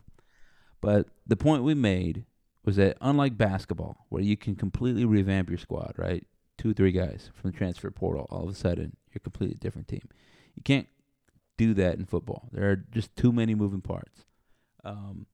[0.81, 2.25] But the point we made
[2.65, 6.27] was that unlike basketball, where you can completely revamp your squad, right?
[6.57, 9.89] Two, three guys from the transfer portal, all of a sudden you're a completely different
[9.89, 10.09] team.
[10.55, 10.87] You can't
[11.57, 12.49] do that in football.
[12.53, 14.25] There are just too many moving parts.
[14.85, 15.27] Um,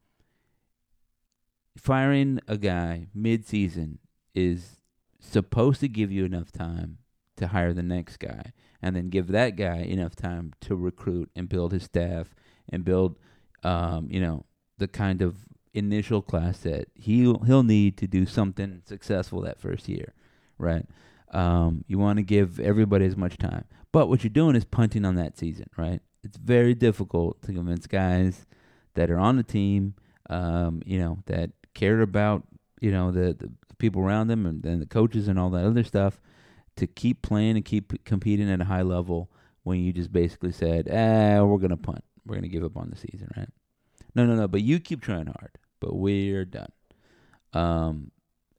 [1.80, 3.98] firing a guy mid-season
[4.34, 4.76] is
[5.18, 6.98] supposed to give you enough time
[7.36, 11.48] to hire the next guy, and then give that guy enough time to recruit and
[11.48, 12.34] build his staff
[12.70, 13.18] and build,
[13.62, 14.44] um, you know,
[14.78, 19.88] the kind of initial class that he he'll need to do something successful that first
[19.88, 20.12] year,
[20.58, 20.86] right?
[21.32, 23.64] Um, you want to give everybody as much time.
[23.92, 26.00] But what you're doing is punting on that season, right?
[26.22, 28.46] It's very difficult to convince guys
[28.94, 29.94] that are on the team,
[30.28, 32.44] um, you know, that cared about
[32.80, 35.85] you know the, the people around them and, and the coaches and all that other
[35.85, 36.20] stuff
[36.76, 39.30] to keep playing and keep competing at a high level
[39.62, 42.96] when you just basically said, "Ah, we're gonna punt, we're gonna give up on the
[42.96, 43.48] season," right?
[44.14, 44.48] No, no, no.
[44.48, 46.72] But you keep trying hard, but we're done.
[47.52, 48.11] Um,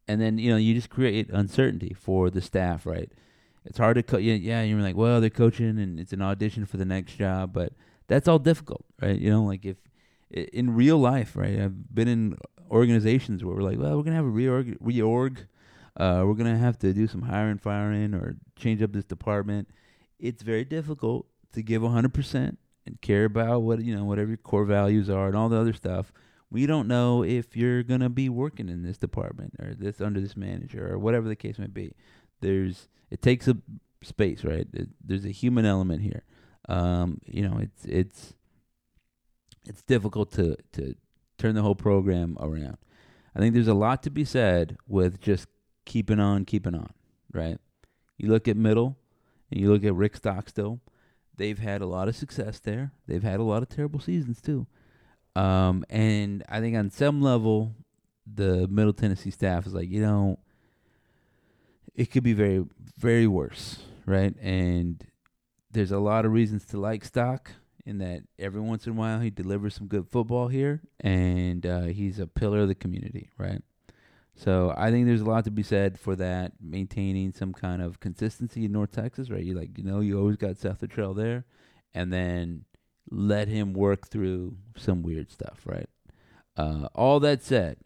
[0.08, 3.12] and then you know you just create uncertainty for the staff, right?
[3.66, 4.64] It's hard to co- yeah, yeah.
[4.64, 7.74] You're like, well, they're coaching and it's an audition for the next job, but
[8.08, 9.18] that's all difficult, right?
[9.18, 9.78] You know, like if
[10.32, 11.60] in real life, right?
[11.60, 12.38] I've been in
[12.72, 15.46] organizations where we're like, well, we're gonna have a reorg, reorg.
[15.98, 19.68] Uh, we're gonna have to do some hiring, firing, or change up this department.
[20.20, 24.66] It's very difficult to give 100% and care about what you know, whatever your core
[24.66, 26.14] values are, and all the other stuff.
[26.50, 30.38] We don't know if you're gonna be working in this department or this under this
[30.38, 31.94] manager or whatever the case may be.
[32.40, 33.58] There's it takes a
[34.02, 34.68] space, right?
[34.74, 36.24] It, there's a human element here.
[36.68, 38.34] Um, you know, it's it's
[39.66, 40.96] it's difficult to to
[41.42, 42.78] turn the whole program around.
[43.36, 45.48] I think there's a lot to be said with just
[45.86, 46.94] keeping on, keeping on,
[47.34, 47.58] right?
[48.18, 48.98] You look at middle
[49.50, 50.80] and you look at Rick Stockstill.
[51.36, 52.92] They've had a lot of success there.
[53.08, 54.68] They've had a lot of terrible seasons too.
[55.36, 57.74] Um, and I think on some level,
[58.32, 60.38] the Middle Tennessee staff is like, you know,
[61.96, 62.64] it could be very,
[62.98, 64.36] very worse, right?
[64.40, 65.04] And
[65.72, 67.52] there's a lot of reasons to like Stock
[67.86, 71.84] in that every once in a while he delivers some good football here, and uh,
[71.84, 73.62] he's a pillar of the community, right?
[74.36, 78.00] So I think there's a lot to be said for that, maintaining some kind of
[78.00, 79.44] consistency in North Texas, right?
[79.44, 81.46] You like, you know, you always got Seth Littrell there,
[81.94, 82.66] and then
[83.10, 85.90] let him work through some weird stuff, right?
[86.58, 87.78] Uh, all that said,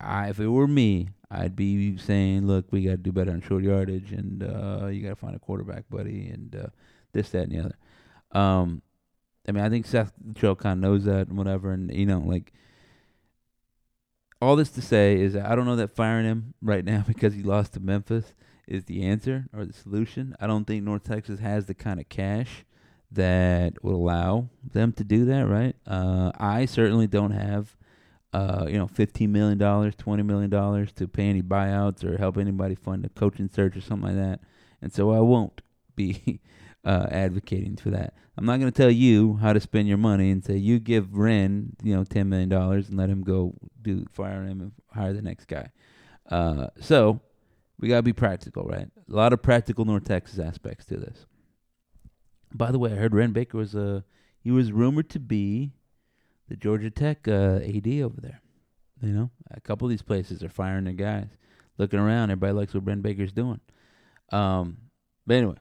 [0.00, 3.40] I, if it were me, I'd be saying, look, we got to do better on
[3.40, 6.68] short yardage, and uh, you got to find a quarterback, buddy, and uh,
[7.12, 8.38] this, that, and the other.
[8.38, 8.82] Um,
[9.48, 12.20] I mean, I think Seth Trail kind of knows that and whatever, and you know,
[12.20, 12.52] like
[14.40, 17.42] all this to say is I don't know that firing him right now because he
[17.42, 18.34] lost to Memphis
[18.66, 20.36] is the answer or the solution.
[20.38, 22.64] I don't think North Texas has the kind of cash
[23.10, 25.48] that would allow them to do that.
[25.48, 25.74] Right?
[25.86, 27.74] Uh, I certainly don't have.
[28.30, 32.36] Uh, you know, fifteen million dollars, twenty million dollars to pay any buyouts or help
[32.36, 34.40] anybody fund a coaching search or something like that,
[34.82, 35.62] and so I won't
[35.96, 36.38] be
[36.88, 38.14] uh, advocating for that.
[38.38, 41.14] I'm not going to tell you how to spend your money and say you give
[41.14, 45.12] Wren, you know, ten million dollars and let him go do fire him and hire
[45.12, 45.70] the next guy.
[46.30, 47.20] Uh, so
[47.78, 48.88] we got to be practical, right?
[49.10, 51.26] A lot of practical North Texas aspects to this.
[52.54, 54.00] By the way, I heard Wren Baker was a uh,
[54.40, 55.72] he was rumored to be
[56.48, 58.40] the Georgia Tech uh, AD over there.
[59.02, 61.28] You know, a couple of these places are firing their guys.
[61.76, 63.60] Looking around, everybody likes what Wren Baker's doing.
[64.32, 64.78] Um,
[65.26, 65.56] but anyway,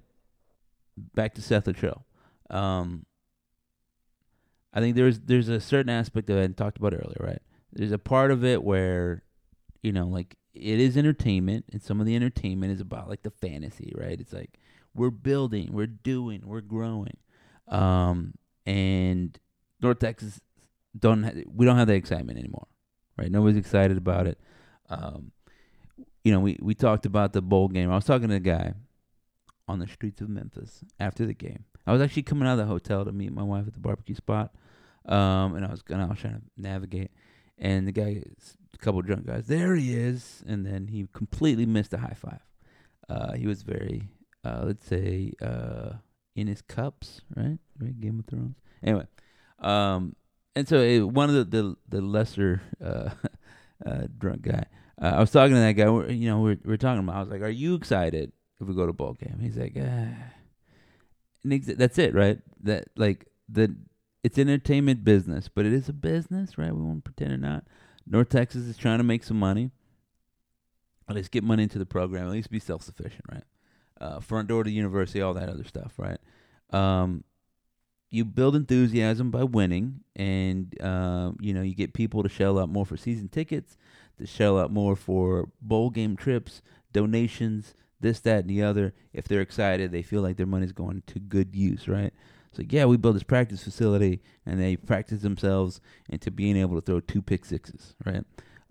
[0.98, 2.04] back to Seth Littrell.
[2.50, 3.06] Um,
[4.74, 7.42] I think there's there's a certain aspect it I talked about earlier, right?
[7.72, 9.24] There's a part of it where,
[9.82, 13.32] you know, like it is entertainment, and some of the entertainment is about like the
[13.32, 14.20] fantasy, right?
[14.20, 14.60] It's like
[14.94, 17.18] we're building, we're doing, we're growing,
[17.68, 18.34] um,
[18.66, 19.38] and
[19.82, 20.42] North Texas
[20.98, 22.68] don't ha- we don't have that excitement anymore,
[23.18, 23.32] right?
[23.32, 24.40] Nobody's excited about it.
[24.90, 25.32] Um,
[26.24, 27.92] you know, we we talked about the bowl game.
[27.92, 28.74] I was talking to a guy
[29.67, 31.65] on the streets of Memphis after the game.
[31.86, 34.15] I was actually coming out of the hotel to meet my wife at the barbecue
[34.15, 34.53] spot,
[35.06, 37.12] um, and I was gonna I was trying to navigate,
[37.58, 38.23] and the guy,
[38.73, 42.41] a couple drunk guys, there he is, and then he completely missed a high five.
[43.10, 44.10] Uh, he was very,
[44.43, 45.93] uh, let's say, uh,
[46.36, 47.58] in his cups, right?
[47.80, 48.58] Right, Game of Thrones.
[48.84, 49.08] Anyway,
[49.60, 50.15] um,
[50.56, 53.10] and so it, one of the the, the lesser uh,
[53.86, 54.65] uh, drunk guy.
[54.99, 55.86] Uh, I was talking to that guy.
[56.12, 57.15] You know, we're we're talking about.
[57.15, 59.39] I was like, "Are you excited if we go to ball game.
[59.41, 60.10] He's like, ah.
[61.43, 62.39] that's it, right?
[62.63, 63.76] That like the
[64.24, 66.74] it's entertainment business, but it is a business, right?
[66.74, 67.63] We won't pretend or not.
[68.06, 69.72] North Texas is trying to make some money.
[71.10, 72.28] At least get money into the program.
[72.28, 73.43] At least be self sufficient, right?
[74.00, 76.20] Uh, front door to university, all that other stuff, right?
[76.72, 77.24] Um,
[78.10, 82.70] you build enthusiasm by winning, and uh, you know you get people to shell out
[82.70, 83.78] more for season tickets,
[84.17, 88.94] to shell out more for bowl game trips, donations, this, that, and the other.
[89.14, 92.14] If they're excited, they feel like their money's going to good use, right?
[92.54, 95.80] So yeah, we built this practice facility, and they practice themselves
[96.10, 98.24] into being able to throw two pick sixes, right?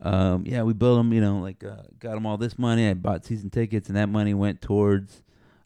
[0.02, 2.88] Um, yeah, we built them, you know, like uh, got them all this money.
[2.88, 5.22] I bought season tickets, and that money went towards,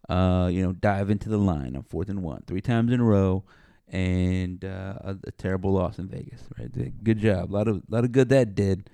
[0.08, 3.04] uh, you know, dive into the line on fourth and one three times in a
[3.04, 3.42] row,
[3.88, 6.42] and uh, a, a, terrible loss in Vegas.
[6.58, 8.88] Right, good job, a lot of lot of good that did.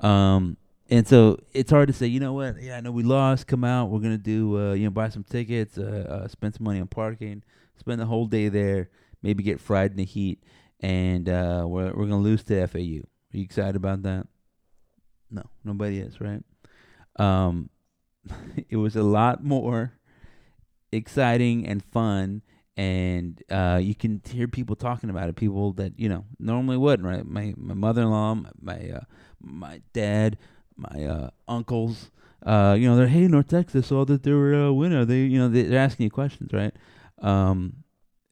[0.00, 0.56] Um,
[0.90, 2.60] and so it's hard to say, you know what?
[2.60, 3.46] Yeah, I know we lost.
[3.46, 3.90] Come out.
[3.90, 6.88] We're gonna do, uh, you know, buy some tickets, uh, uh, spend some money on
[6.88, 7.42] parking,
[7.76, 8.90] spend the whole day there,
[9.22, 10.42] maybe get fried in the heat,
[10.80, 12.78] and uh, we're we're gonna lose to FAU.
[12.78, 14.26] Are you excited about that?
[15.30, 16.42] No, nobody is, right?
[17.16, 17.70] Um,
[18.68, 19.94] it was a lot more
[20.92, 22.42] exciting and fun,
[22.76, 25.36] and uh, you can hear people talking about it.
[25.36, 27.26] People that you know normally wouldn't, right?
[27.26, 29.04] My my mother-in-law, my uh,
[29.40, 30.36] my dad,
[30.76, 32.10] my uh, uncles.
[32.44, 35.04] Uh, you know, they're hey North Texas saw that they were a winner.
[35.04, 36.74] They you know they, they're asking you questions, right?
[37.20, 37.84] Um,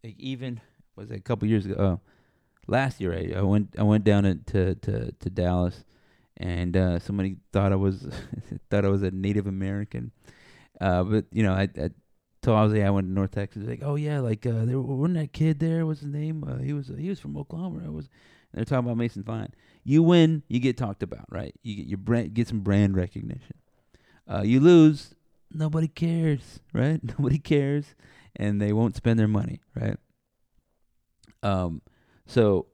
[0.05, 0.61] like even
[0.97, 1.77] was it a couple years ago?
[1.79, 2.01] Oh,
[2.67, 5.85] last year, I, I went I went down to to to Dallas,
[6.37, 8.07] and uh, somebody thought I was
[8.71, 10.13] thought I was a Native American.
[10.81, 11.91] Uh, but you know, I, I
[12.43, 13.65] told Ozzy I went to North Texas.
[13.67, 15.87] Like, oh yeah, like uh, there wasn't that kid there.
[15.87, 16.45] What's his name?
[16.45, 17.83] Uh, he was uh, he was from Oklahoma.
[17.87, 18.09] I was.
[18.53, 19.49] They're talking about Mason Fine.
[19.85, 21.55] You win, you get talked about, right?
[21.63, 23.55] You get your brand, get some brand recognition.
[24.31, 25.15] Uh, you lose,
[25.51, 27.01] nobody cares, right?
[27.19, 27.95] Nobody cares,
[28.37, 29.97] and they won't spend their money, right?
[31.43, 31.83] Um,
[32.27, 32.67] so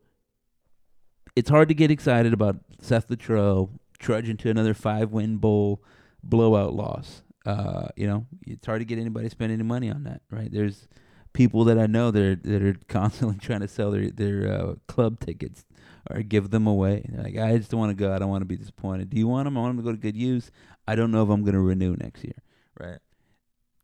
[1.34, 5.82] it's hard to get excited about Seth Littrell trudging to another five win bowl
[6.22, 7.22] blowout loss.
[7.46, 10.52] Uh, you know, it's hard to get anybody to spend any money on that, right?
[10.52, 10.86] There's
[11.32, 14.74] people that I know that are that are constantly trying to sell their their uh,
[14.86, 15.64] club tickets
[16.10, 17.08] or give them away.
[17.12, 18.12] Like, I just don't want to go.
[18.12, 19.10] I don't want to be disappointed.
[19.10, 19.56] Do you want them?
[19.56, 20.50] I want them to go to good use.
[20.86, 22.40] I don't know if I'm going to renew next year,
[22.78, 22.98] right?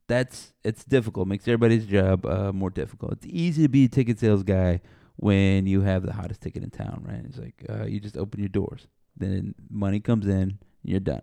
[0.06, 1.28] That's it's difficult.
[1.28, 3.12] Makes everybody's job uh, more difficult.
[3.14, 4.80] It's easy to be a ticket sales guy
[5.16, 7.24] when you have the hottest ticket in town, right?
[7.24, 11.22] It's like uh, you just open your doors, then money comes in, you're done.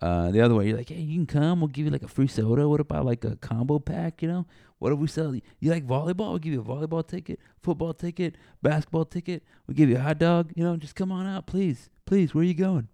[0.00, 1.60] Uh, the other way, you're like, hey, you can come.
[1.60, 2.68] We'll give you like a free soda.
[2.68, 4.22] What about like a combo pack?
[4.22, 4.46] You know,
[4.78, 5.34] what if we sell?
[5.34, 6.30] You like volleyball?
[6.30, 9.42] We'll give you a volleyball ticket, football ticket, basketball ticket.
[9.66, 10.52] We'll give you a hot dog.
[10.54, 12.32] You know, just come on out, please, please.
[12.32, 12.88] Where are you going?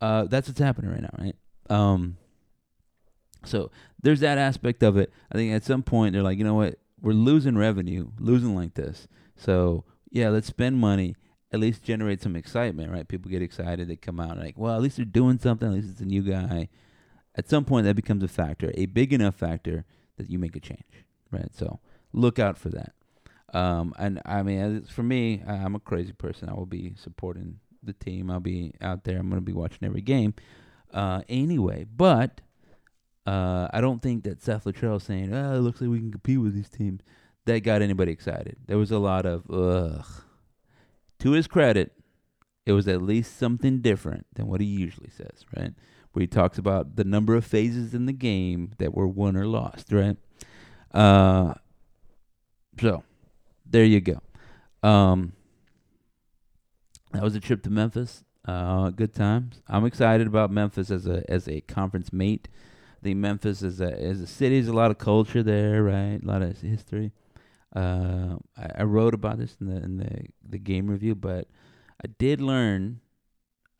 [0.00, 1.36] Uh, that's what's happening right now, right?
[1.68, 2.16] Um,
[3.44, 3.70] so
[4.02, 5.12] there's that aspect of it.
[5.30, 6.78] I think at some point they're like, you know what?
[7.00, 9.06] We're losing revenue, losing like this.
[9.36, 11.14] So yeah, let's spend money.
[11.52, 13.08] At least generate some excitement, right?
[13.08, 13.88] People get excited.
[13.88, 15.68] They come out like, well, at least they're doing something.
[15.68, 16.68] At least it's a new guy.
[17.34, 19.84] At some point, that becomes a factor, a big enough factor
[20.16, 21.54] that you make a change, right?
[21.54, 21.80] So
[22.12, 22.92] look out for that.
[23.52, 26.48] Um, and I mean, for me, I'm a crazy person.
[26.48, 28.30] I will be supporting the team.
[28.30, 29.18] I'll be out there.
[29.18, 30.34] I'm going to be watching every game
[30.92, 31.84] uh, anyway.
[31.84, 32.40] But
[33.26, 36.40] uh, I don't think that Seth Littrell saying, "Oh, it looks like we can compete
[36.40, 37.00] with these teams,"
[37.46, 38.56] that got anybody excited.
[38.66, 40.06] There was a lot of ugh.
[41.20, 41.92] To his credit,
[42.66, 45.72] it was at least something different than what he usually says, right?
[46.12, 49.46] Where he talks about the number of phases in the game that were won or
[49.46, 50.16] lost, right?
[50.92, 51.54] Uh,
[52.80, 53.04] so
[53.64, 54.20] there you go.
[54.82, 55.34] Um,
[57.12, 58.24] that was a trip to Memphis.
[58.46, 59.60] Uh, good times.
[59.68, 62.48] I'm excited about Memphis as a as a conference mate.
[63.00, 64.56] I think Memphis is a as a city.
[64.56, 66.20] There's a lot of culture there, right?
[66.22, 67.12] A lot of history.
[67.74, 71.46] Uh, I, I, wrote about this in the in the the game review, but
[72.02, 73.00] I did learn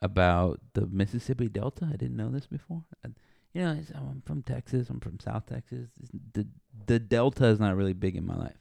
[0.01, 1.89] about the Mississippi Delta.
[1.93, 2.85] I didn't know this before.
[3.05, 3.09] I,
[3.53, 4.91] you know, I'm from Texas.
[4.91, 5.89] I'm from South Texas.
[6.35, 6.47] The
[6.87, 8.59] the Delta is not really big in my life.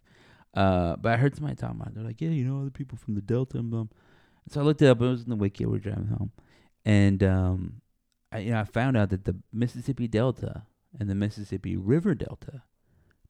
[0.55, 1.89] Uh, but I heard somebody talking about.
[1.89, 1.95] It.
[1.95, 3.85] They're like, yeah, you know, other people from the Delta and blah.
[4.49, 4.99] So I looked it up.
[5.01, 5.65] It was in the wiki.
[5.65, 6.31] We were driving home,
[6.85, 7.81] and um,
[8.31, 10.63] I you know I found out that the Mississippi Delta
[10.99, 12.63] and the Mississippi River Delta,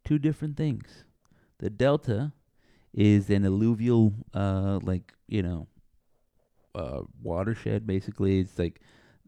[0.05, 1.03] two different things.
[1.59, 2.33] The delta
[2.93, 5.67] is an alluvial, uh, like you know,
[6.75, 7.85] uh, watershed.
[7.85, 8.81] Basically, it's like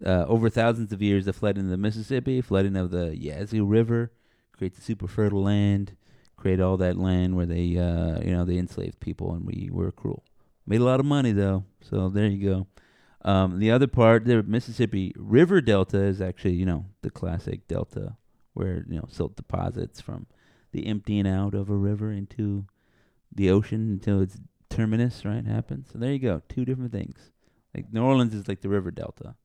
[0.06, 4.12] uh, over thousands of years, the flooding of the Mississippi, flooding of the Yazoo River,
[4.52, 5.96] creates a super fertile land,
[6.38, 9.91] create all that land where they, uh, you know, they enslaved people and we were
[9.91, 10.24] cruel.
[10.65, 12.67] Made a lot of money though, so there you go.
[13.24, 18.15] Um, the other part, the Mississippi River Delta, is actually, you know, the classic delta
[18.54, 20.26] where you know silt deposits from
[20.71, 22.65] the emptying out of a river into
[23.34, 24.38] the ocean until its
[24.69, 25.89] terminus, right, happens.
[25.91, 27.31] So there you go, two different things.
[27.75, 29.36] Like New Orleans is like the river delta.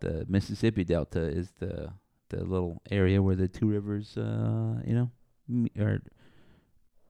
[0.00, 1.92] The Mississippi Delta is the
[2.28, 5.10] the little area where the two rivers, uh, you know,
[5.48, 6.02] m- are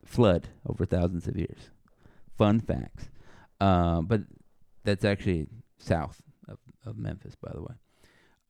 [0.04, 1.70] flood over thousands of years.
[2.36, 3.08] Fun facts.
[3.58, 4.22] Uh, but
[4.84, 5.46] that's actually
[5.78, 7.74] south of, of Memphis, by the way.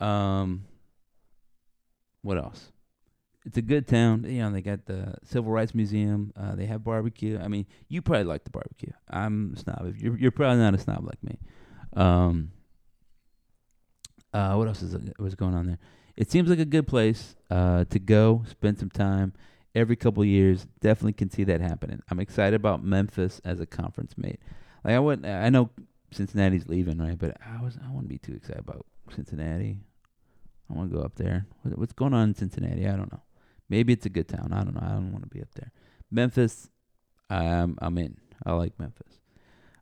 [0.00, 0.64] Um,
[2.22, 2.72] what else?
[3.46, 4.24] It's a good town.
[4.26, 6.32] You know, they got the Civil Rights Museum.
[6.36, 7.38] Uh, they have barbecue.
[7.38, 8.90] I mean, you probably like the barbecue.
[9.08, 9.94] I'm a snob.
[9.96, 11.38] You're you're probably not a snob like me.
[11.96, 12.50] Um.
[14.34, 15.78] Uh, what else is what's going on there?
[16.16, 19.32] It seems like a good place uh, to go, spend some time
[19.74, 20.66] every couple years.
[20.80, 22.02] Definitely can see that happening.
[22.10, 24.40] I'm excited about Memphis as a conference mate.
[24.84, 25.70] Like I would, I know
[26.10, 27.18] Cincinnati's leaving, right?
[27.18, 28.84] But I was, I wouldn't be too excited about
[29.14, 29.78] Cincinnati.
[30.68, 31.46] I want to go up there.
[31.62, 32.86] What's going on in Cincinnati?
[32.86, 33.22] I don't know.
[33.68, 34.52] Maybe it's a good town.
[34.52, 34.82] I don't know.
[34.82, 35.72] I don't want to be up there.
[36.10, 36.68] Memphis,
[37.28, 38.16] I'm I'm in.
[38.44, 39.20] I like Memphis.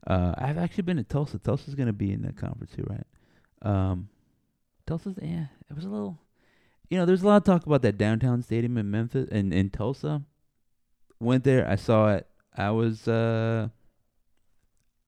[0.07, 1.39] Uh, I've actually been to Tulsa.
[1.39, 3.07] Tulsa's to be in the conference too, right?
[3.63, 4.09] Um,
[4.87, 6.19] Tulsa's yeah, it was a little.
[6.91, 9.71] You know, there's a lot of talk about that downtown stadium in Memphis and in
[9.71, 10.23] Tulsa.
[11.21, 12.27] Went there, I saw it.
[12.57, 13.69] I was uh,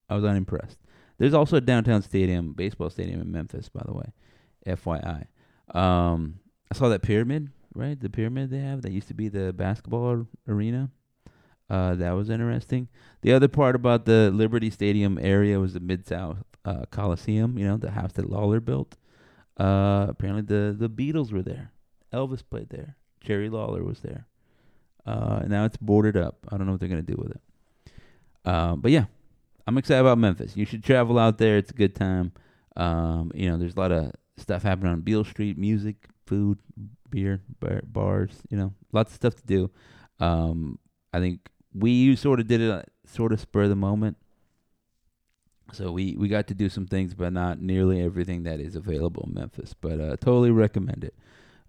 [0.09, 0.77] I was unimpressed.
[1.17, 4.13] There's also a downtown stadium, baseball stadium in Memphis, by the way,
[4.67, 5.27] FYI.
[5.75, 6.39] Um,
[6.71, 7.99] I saw that pyramid, right?
[7.99, 10.89] The pyramid they have that used to be the basketball arena.
[11.69, 12.87] Uh, that was interesting.
[13.21, 17.57] The other part about the Liberty Stadium area was the Mid South uh, Coliseum.
[17.57, 18.95] You know, the house that Lawler built.
[19.57, 21.71] Uh, apparently the the Beatles were there.
[22.13, 22.95] Elvis played there.
[23.21, 24.27] Jerry Lawler was there.
[25.05, 26.45] Uh, now it's boarded up.
[26.49, 27.41] I don't know what they're gonna do with it.
[28.45, 29.05] Uh, but yeah,
[29.65, 30.55] I'm excited about Memphis.
[30.55, 31.57] You should travel out there.
[31.57, 32.31] It's a good time.
[32.77, 36.59] Um, you know, there's a lot of stuff happening on Beale Street, music, food,
[37.09, 38.31] beer, bar, bars.
[38.49, 39.71] You know, lots of stuff to do.
[40.19, 40.77] Um,
[41.13, 44.17] I think we sort of did it, sort of spur the moment.
[45.73, 49.25] So we we got to do some things, but not nearly everything that is available
[49.27, 49.73] in Memphis.
[49.73, 51.15] But uh, totally recommend it.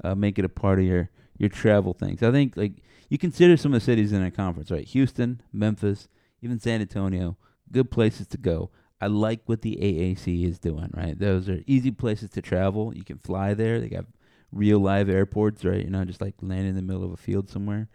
[0.02, 2.22] Uh, make it a part of your your travel things.
[2.22, 4.86] I think like you consider some of the cities in a conference, right?
[4.86, 6.08] Houston, Memphis,
[6.42, 7.36] even San Antonio,
[7.72, 8.70] good places to go.
[9.00, 11.18] I like what the AAC is doing, right?
[11.18, 12.92] Those are easy places to travel.
[12.94, 13.80] You can fly there.
[13.80, 14.06] They got
[14.52, 15.80] real live airports, right?
[15.80, 17.88] You're not just like landing in the middle of a field somewhere.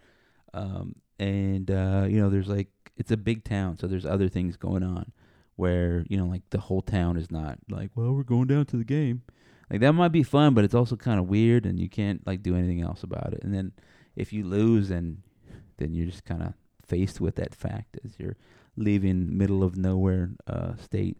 [0.52, 4.56] Um, and uh, you know, there's like it's a big town, so there's other things
[4.56, 5.12] going on
[5.56, 8.76] where you know, like the whole town is not like, well, we're going down to
[8.76, 9.22] the game.
[9.70, 12.42] Like that might be fun, but it's also kind of weird, and you can't like
[12.42, 13.42] do anything else about it.
[13.42, 13.72] And then
[14.16, 15.22] if you lose, and
[15.78, 18.36] then you're just kind of faced with that fact as you're
[18.76, 21.18] leaving middle of nowhere uh, state.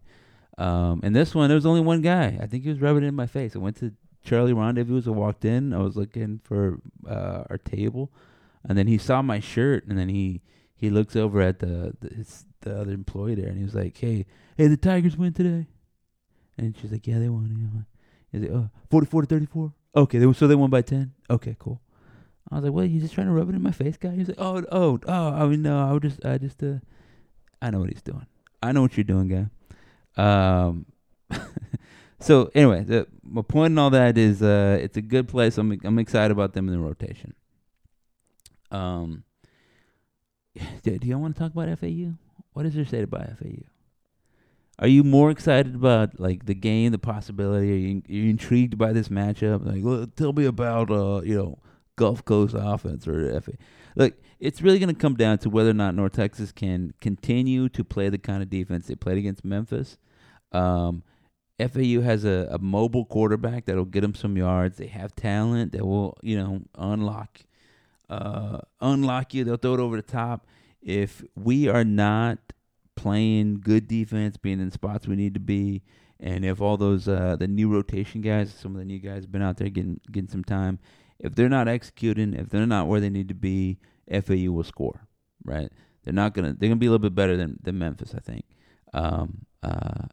[0.57, 2.37] Um, and this one, there was only one guy.
[2.41, 3.55] I think he was rubbing it in my face.
[3.55, 3.93] I went to
[4.25, 5.11] Charlie Rendezvous.
[5.11, 5.73] Walked in.
[5.73, 8.11] I was looking for uh, our table,
[8.67, 10.41] and then he saw my shirt, and then he
[10.75, 13.97] he looks over at the the, his, the other employee there, and he was like,
[13.97, 14.25] "Hey,
[14.57, 15.67] hey, the Tigers win today."
[16.57, 17.85] And she's like, "Yeah, they won."
[18.31, 21.13] He's like, "Oh, 44 to 34." Okay, they so they won by 10.
[21.29, 21.81] Okay, cool.
[22.51, 22.89] I was like, "What?
[22.89, 25.29] You just trying to rub it in my face, guy?" He's like, "Oh, oh, oh.
[25.29, 25.95] I mean, no.
[25.95, 26.79] I just, I just, uh,
[27.61, 28.25] I know what he's doing.
[28.61, 29.47] I know what you're doing, guy."
[30.17, 30.87] Um.
[32.19, 35.57] so anyway, the, my point in all that is, uh, it's a good place.
[35.57, 37.33] I'm, I'm excited about them in the rotation.
[38.71, 39.23] Um.
[40.83, 42.13] Do, do you want to talk about FAU?
[42.53, 43.63] What is there say about FAU?
[44.79, 47.71] Are you more excited about like the game, the possibility?
[47.71, 49.65] Are you, are you intrigued by this matchup?
[49.65, 51.59] Like, well, tell me about uh, you know,
[51.95, 53.53] Gulf Coast offense or FA.
[53.95, 57.69] Look, it's really going to come down to whether or not North Texas can continue
[57.69, 59.97] to play the kind of defense they played against Memphis.
[60.51, 61.03] Um,
[61.59, 64.77] FAU has a, a mobile quarterback that'll get them some yards.
[64.77, 67.39] They have talent that will, you know, unlock
[68.09, 69.43] uh, unlock you.
[69.43, 70.47] They'll throw it over the top.
[70.81, 72.39] If we are not
[72.95, 75.83] playing good defense, being in spots we need to be,
[76.19, 79.31] and if all those uh, the new rotation guys, some of the new guys have
[79.31, 80.79] been out there getting getting some time,
[81.19, 83.79] if they're not executing, if they're not where they need to be,
[84.09, 85.07] FAU will score.
[85.43, 85.71] Right?
[86.03, 86.53] They're not gonna.
[86.53, 88.45] They're gonna be a little bit better than than Memphis, I think.
[88.93, 90.07] Um, uh,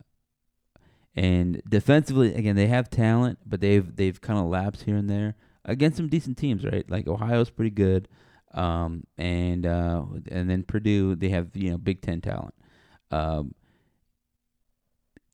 [1.15, 5.35] and defensively, again, they have talent, but they've they've kind of lapsed here and there
[5.65, 6.89] against some decent teams, right?
[6.91, 8.09] Like Ohio's pretty good,
[8.55, 12.55] um, and uh, and then Purdue they have you know Big Ten talent.
[13.11, 13.55] Um,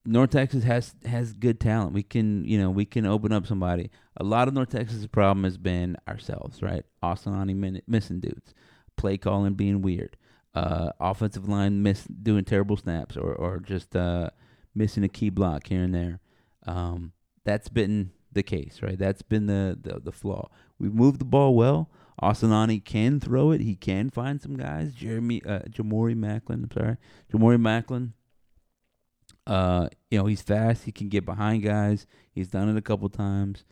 [0.04, 1.92] North Texas has has good talent.
[1.92, 3.90] We can you know we can open up somebody.
[4.16, 6.84] A lot of North Texas' problem has been ourselves, right?
[7.02, 8.52] Austin Aune missing dudes,
[8.96, 10.16] play calling being weird,
[10.54, 14.30] uh, offensive line miss doing terrible snaps or or just uh,
[14.78, 16.20] missing a key block here and there.
[16.66, 17.12] Um,
[17.44, 18.98] that's been the case, right?
[18.98, 20.48] That's been the, the, the flaw.
[20.78, 21.90] We've moved the ball well.
[22.20, 23.60] Austin can throw it.
[23.60, 24.94] He can find some guys.
[24.94, 26.64] Jeremy, uh, Ja'Mori Maclin.
[26.64, 26.96] I'm sorry,
[27.32, 28.12] Ja'Mori Maclin.
[29.46, 30.84] Uh, you know he's fast.
[30.84, 32.06] He can get behind guys.
[32.30, 33.64] He's done it a couple times.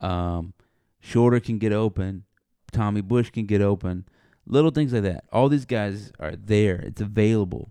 [0.00, 0.52] Um,
[1.00, 2.24] Shorter can get open.
[2.72, 4.06] Tommy Bush can get open.
[4.46, 5.24] Little things like that.
[5.32, 6.76] All these guys are there.
[6.76, 7.70] It's available.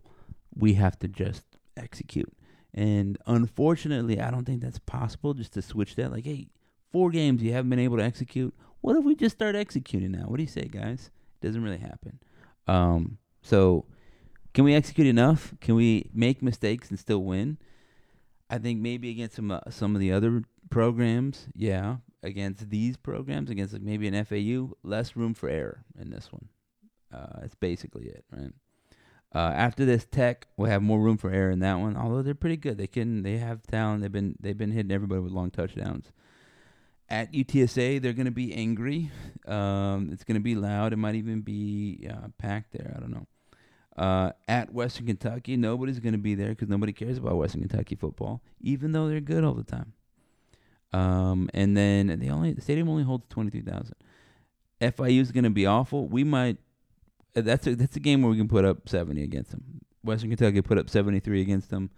[0.55, 1.43] We have to just
[1.75, 2.31] execute.
[2.73, 6.11] And unfortunately, I don't think that's possible just to switch that.
[6.11, 6.47] Like, hey,
[6.91, 8.53] four games you haven't been able to execute.
[8.81, 10.25] What if we just start executing now?
[10.25, 11.11] What do you say, guys?
[11.41, 12.19] It doesn't really happen.
[12.67, 13.85] Um, so,
[14.53, 15.53] can we execute enough?
[15.61, 17.57] Can we make mistakes and still win?
[18.49, 21.97] I think maybe against some uh, some of the other programs, yeah.
[22.23, 26.49] Against these programs, against like maybe an FAU, less room for error in this one.
[27.11, 28.51] Uh, that's basically it, right?
[29.33, 31.95] Uh, after this, Tech we'll have more room for error in that one.
[31.95, 34.01] Although they're pretty good, they can they have talent.
[34.01, 36.11] They've been they've been hitting everybody with long touchdowns.
[37.09, 39.11] At UTSA, they're going to be angry.
[39.45, 40.93] Um, it's going to be loud.
[40.93, 42.93] It might even be uh, packed there.
[42.95, 43.27] I don't know.
[43.97, 47.95] Uh, at Western Kentucky, nobody's going to be there because nobody cares about Western Kentucky
[47.95, 49.93] football, even though they're good all the time.
[50.93, 53.95] Um, and then the only the stadium only holds twenty three thousand.
[54.81, 56.07] FIU is going to be awful.
[56.07, 56.57] We might.
[57.35, 59.81] Uh, That's a that's a game where we can put up seventy against them.
[60.03, 61.89] Western Kentucky put up seventy three against them.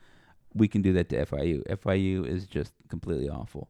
[0.53, 1.63] We can do that to FIU.
[1.67, 3.69] FIU is just completely awful.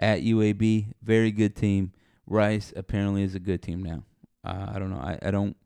[0.00, 1.92] At UAB, very good team.
[2.26, 4.04] Rice apparently is a good team now.
[4.44, 4.98] Uh, I don't know.
[4.98, 5.56] I, I don't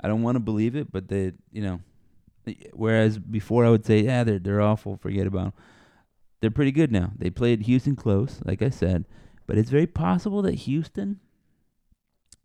[0.00, 1.80] I don't want to believe it, but they you know.
[2.72, 4.96] Whereas before I would say yeah they're they're awful.
[4.96, 5.52] Forget about them.
[6.40, 7.12] They're pretty good now.
[7.16, 9.06] They played Houston close, like I said,
[9.46, 11.18] but it's very possible that Houston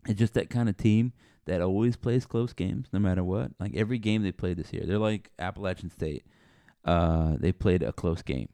[0.08, 1.14] is just that kind of team
[1.46, 3.52] that always plays close games, no matter what.
[3.60, 6.26] Like every game they played this year, they're like Appalachian State.
[6.86, 8.50] Uh, they played a close game,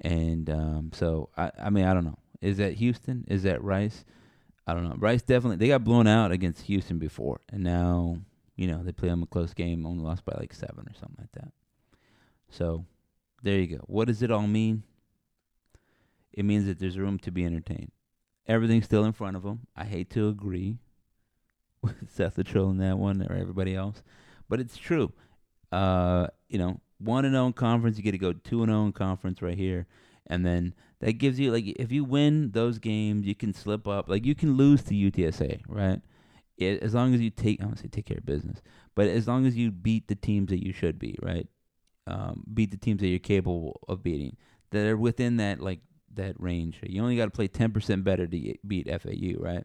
[0.00, 2.18] and um, so I, I mean, I don't know.
[2.40, 3.24] Is that Houston?
[3.28, 4.04] Is that Rice?
[4.66, 4.96] I don't know.
[4.98, 8.18] Rice definitely they got blown out against Houston before, and now
[8.56, 11.18] you know they play them a close game, only lost by like seven or something
[11.18, 11.52] like that.
[12.50, 12.84] So
[13.42, 13.84] there you go.
[13.86, 14.82] What does it all mean?
[16.32, 17.92] It means that there's room to be entertained.
[18.46, 19.66] Everything's still in front of them.
[19.76, 20.78] I hate to agree
[22.08, 24.02] Seth Littrell in that one or everybody else,
[24.48, 25.12] but it's true.
[25.70, 29.42] Uh, you know, one and zero conference, you get to go two and zero conference
[29.42, 29.86] right here,
[30.26, 34.08] and then that gives you like if you win those games, you can slip up.
[34.08, 36.00] Like you can lose to UTSA, right?
[36.56, 38.60] It, as long as you take, I say take care of business,
[38.96, 41.46] but as long as you beat the teams that you should beat, right?
[42.08, 44.36] Um, beat the teams that you're capable of beating
[44.70, 45.80] that are within that like
[46.14, 46.78] that range.
[46.82, 49.64] You only got to play ten percent better to get- beat FAU, right?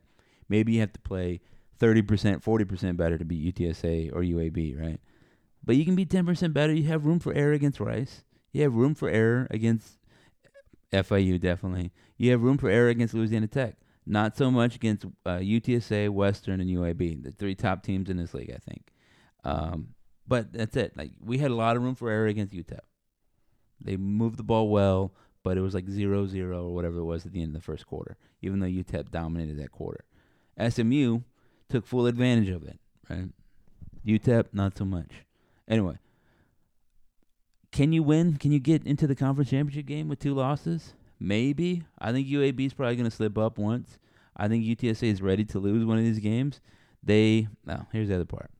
[0.49, 1.41] Maybe you have to play
[1.83, 5.01] thirty percent, forty percent better to beat UTSA or UAB, right?
[5.65, 6.71] But you can be ten percent better.
[6.71, 8.23] You have room for error against Rice.
[8.53, 9.97] You have room for error against
[10.93, 11.91] FIU, definitely.
[12.17, 13.75] You have room for error against Louisiana Tech.
[14.05, 18.33] Not so much against uh, UTSA, Western, and UAB, the three top teams in this
[18.33, 18.93] league, I think.
[19.43, 19.89] Um,
[20.25, 20.95] but that's it.
[20.95, 22.79] Like we had a lot of room for error against UTEP.
[23.81, 25.13] They moved the ball well,
[25.43, 27.85] but it was like 0-0 or whatever it was at the end of the first
[27.87, 28.15] quarter.
[28.41, 30.05] Even though UTEP dominated that quarter,
[30.69, 31.23] SMU
[31.69, 32.79] took full advantage of it.
[33.09, 33.29] Right?
[34.05, 35.11] UTEP not so much.
[35.67, 35.97] Anyway,
[37.71, 38.37] can you win?
[38.37, 40.93] Can you get into the conference championship game with two losses?
[41.19, 41.83] Maybe.
[41.99, 43.97] I think UAB is probably going to slip up once.
[44.35, 46.59] I think UTSA is ready to lose one of these games.
[47.01, 48.51] They now here's the other part.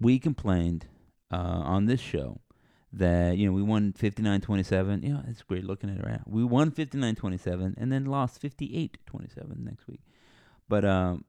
[0.00, 0.86] We complained
[1.32, 2.40] uh, on this show
[2.92, 5.06] that you know we won 59-27.
[5.06, 6.24] Yeah, it's great looking at it right now.
[6.26, 8.90] We won 59-27 and then lost 58-27
[9.58, 10.00] next week.
[10.68, 11.24] But um,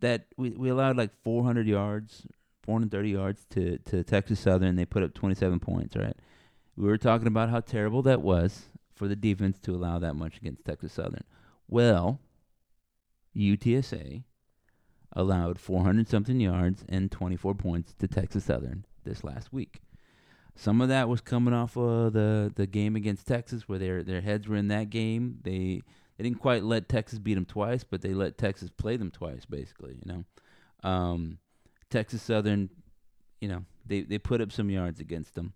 [0.00, 2.26] that we we allowed like 400 yards,
[2.62, 4.76] 430 yards to to Texas Southern.
[4.76, 5.96] They put up 27 points.
[5.96, 6.16] Right.
[6.76, 10.36] We were talking about how terrible that was for the defense to allow that much
[10.38, 11.24] against Texas Southern.
[11.68, 12.20] Well,
[13.36, 14.24] UTSA
[15.12, 19.80] allowed 400 something yards and 24 points to Texas Southern this last week.
[20.54, 24.22] Some of that was coming off of the the game against Texas, where their their
[24.22, 25.38] heads were in that game.
[25.42, 25.82] They
[26.16, 29.44] they didn't quite let Texas beat them twice, but they let Texas play them twice,
[29.44, 29.96] basically.
[30.04, 31.38] You know, um,
[31.90, 32.70] Texas Southern,
[33.40, 35.52] you know, they they put up some yards against them,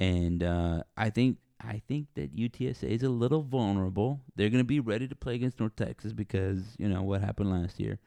[0.00, 4.20] and uh, I think I think that UTSA is a little vulnerable.
[4.34, 7.50] They're going to be ready to play against North Texas because you know what happened
[7.50, 7.98] last year,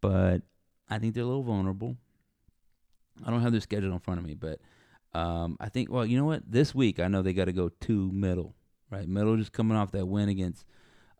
[0.00, 0.42] but
[0.88, 1.96] I think they're a little vulnerable.
[3.24, 4.60] I don't have their schedule in front of me, but
[5.12, 6.50] um, I think well, you know what?
[6.50, 8.54] This week I know they got to go to Middle,
[8.88, 9.08] right?
[9.08, 10.64] Middle just coming off that win against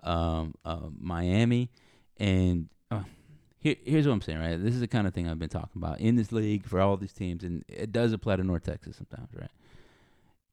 [0.02, 1.70] um, uh, Miami,
[2.16, 3.02] and uh,
[3.58, 4.62] here, here's what I'm saying, right?
[4.62, 6.96] This is the kind of thing I've been talking about in this league for all
[6.96, 9.50] these teams, and it does apply to North Texas sometimes, right?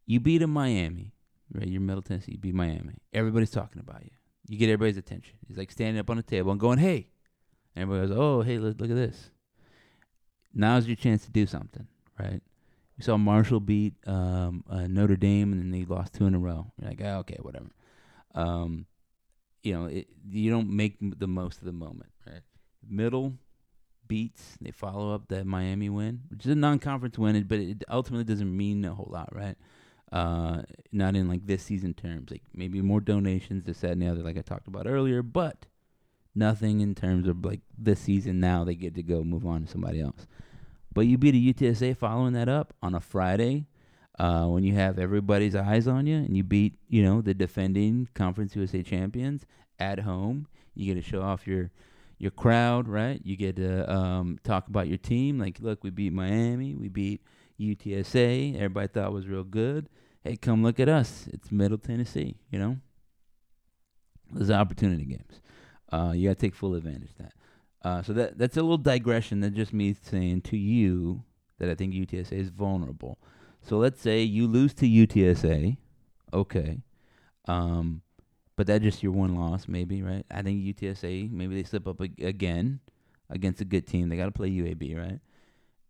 [0.05, 1.13] You beat a Miami,
[1.53, 1.67] right?
[1.67, 2.95] You're Middle Tennessee, you beat Miami.
[3.13, 4.11] Everybody's talking about you.
[4.49, 5.35] You get everybody's attention.
[5.47, 7.09] He's like standing up on the table and going, "Hey!"
[7.75, 9.29] Everybody goes, "Oh, hey, look, look at this."
[10.53, 11.87] Now's your chance to do something,
[12.17, 12.41] right?
[12.97, 16.39] We saw Marshall beat um, uh, Notre Dame, and then they lost two in a
[16.39, 16.71] row.
[16.79, 17.69] You're like, oh, okay, whatever.
[18.33, 18.87] Um,
[19.67, 22.41] you know, it, you don't make the most of the moment, right?
[22.87, 23.33] Middle
[24.07, 28.23] beats, they follow up that Miami win, which is a non-conference win, but it ultimately
[28.23, 29.57] doesn't mean a whole lot, right?
[30.11, 30.61] Uh,
[30.93, 34.23] not in like this season terms, like maybe more donations, this, that, and the other,
[34.23, 35.65] like I talked about earlier, but
[36.33, 38.39] nothing in terms of like this season.
[38.39, 40.25] Now they get to go move on to somebody else.
[40.93, 43.65] But you beat a UTSA following that up on a Friday
[44.17, 48.07] uh, when you have everybody's eyes on you, and you beat you know the defending
[48.13, 49.45] Conference USA champions
[49.79, 50.47] at home.
[50.73, 51.71] You get to show off your
[52.17, 53.21] your crowd, right?
[53.23, 55.37] You get to um, talk about your team.
[55.37, 57.21] Like, look, we beat Miami, we beat
[57.59, 58.55] UTSA.
[58.55, 59.89] Everybody thought was real good.
[60.23, 61.27] Hey, come look at us.
[61.31, 62.37] It's Middle Tennessee.
[62.51, 62.77] You know,
[64.33, 65.41] those are opportunity games.
[65.91, 67.33] Uh, you got to take full advantage of that.
[67.83, 69.39] Uh, so that that's a little digression.
[69.41, 71.23] That just me saying to you
[71.59, 73.19] that I think UTSA is vulnerable.
[73.61, 75.77] So let's say you lose to UTSA,
[76.33, 76.79] okay,
[77.47, 78.01] um,
[78.55, 80.25] but that's just your one loss, maybe, right?
[80.31, 82.79] I think UTSA maybe they slip up ag- again
[83.29, 84.09] against a good team.
[84.09, 85.19] They got to play UAB, right?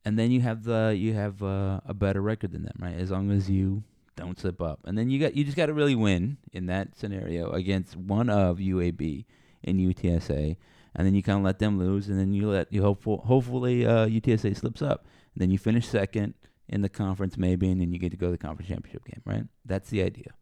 [0.05, 2.95] And then you have the you have uh, a better record than them, right?
[2.95, 3.83] As long as you
[4.15, 6.97] don't slip up, and then you got you just got to really win in that
[6.97, 9.25] scenario against one of UAB
[9.63, 10.57] and UTSA,
[10.95, 13.85] and then you kind of let them lose, and then you let you hopeful hopefully
[13.85, 16.33] uh, UTSA slips up, and then you finish second
[16.69, 19.21] in the conference maybe, and then you get to go to the conference championship game,
[19.25, 19.43] right?
[19.65, 20.33] That's the idea.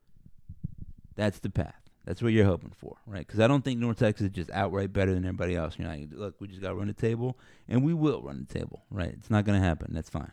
[1.15, 1.81] That's the path.
[2.05, 3.25] That's what you're hoping for, right?
[3.25, 5.75] Because I don't think North Texas is just outright better than everybody else.
[5.77, 8.53] You're like, look, we just got to run the table, and we will run the
[8.53, 9.09] table, right?
[9.09, 9.91] It's not going to happen.
[9.91, 10.31] That's fine,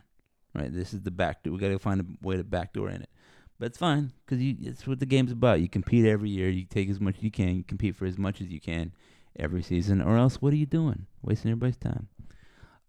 [0.53, 0.71] right?
[0.71, 1.53] This is the back door.
[1.53, 3.09] We got to find a way to backdoor in it,
[3.57, 5.61] but it's fine because it's what the game's about.
[5.61, 6.49] You compete every year.
[6.49, 7.55] You take as much as you can.
[7.55, 8.91] You compete for as much as you can
[9.39, 11.07] every season, or else what are you doing?
[11.23, 12.07] Wasting everybody's time.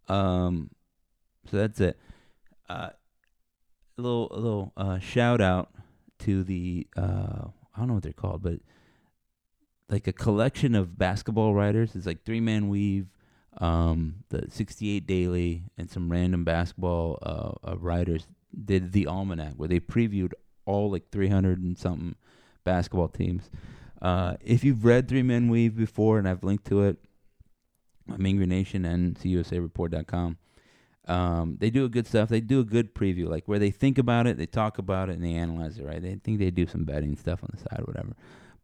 [0.09, 0.71] Um,
[1.51, 1.99] so that's it.
[2.69, 2.91] Uh,
[3.97, 5.71] a little, a little uh, shout out
[6.21, 8.61] to the uh, I don't know what they're called, but
[9.89, 11.95] like a collection of basketball writers.
[11.95, 13.09] It's like Three Man Weave,
[13.59, 18.27] um, the 68 Daily, and some random basketball uh, uh, writers
[18.65, 20.33] did the Almanac, where they previewed
[20.65, 22.15] all like 300 and something
[22.65, 23.51] basketball teams.
[24.01, 26.99] Uh, if you've read Three Man Weave before, and I've linked to it,
[28.07, 30.39] Mean Green Nation and CUSAReport.com.
[31.07, 32.29] Um, they do a good stuff.
[32.29, 35.17] They do a good preview, like where they think about it, they talk about it,
[35.17, 35.85] and they analyze it.
[35.85, 36.01] Right?
[36.01, 38.15] They think they do some betting stuff on the side, or whatever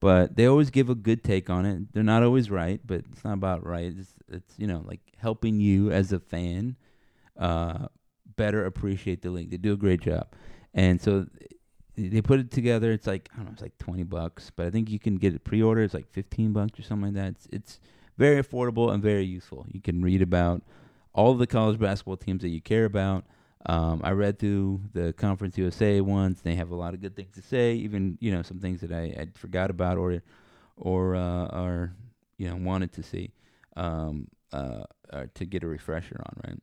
[0.01, 1.93] but they always give a good take on it.
[1.93, 3.93] They're not always right, but it's not about right.
[3.97, 6.77] It's, it's you know like helping you as a fan
[7.39, 7.87] uh,
[8.37, 9.51] better appreciate the league.
[9.51, 10.27] They do a great job,
[10.75, 11.27] and so
[11.97, 12.93] they put it together.
[12.93, 15.35] It's like I don't know, it's like twenty bucks, but I think you can get
[15.35, 15.83] it pre-order.
[15.83, 17.29] It's like fifteen bucks or something like that.
[17.33, 17.81] It's, it's
[18.17, 19.67] very affordable and very useful.
[19.71, 20.63] You can read about
[21.13, 23.25] all the college basketball teams that you care about.
[23.67, 26.41] Um, I read through the Conference USA ones.
[26.41, 28.93] They have a lot of good things to say, even you know some things that
[28.93, 30.23] I, I forgot about or
[30.77, 31.89] or uh,
[32.39, 33.33] you know wanted to see
[33.77, 36.41] um, uh, uh, to get a refresher on.
[36.47, 36.61] Right,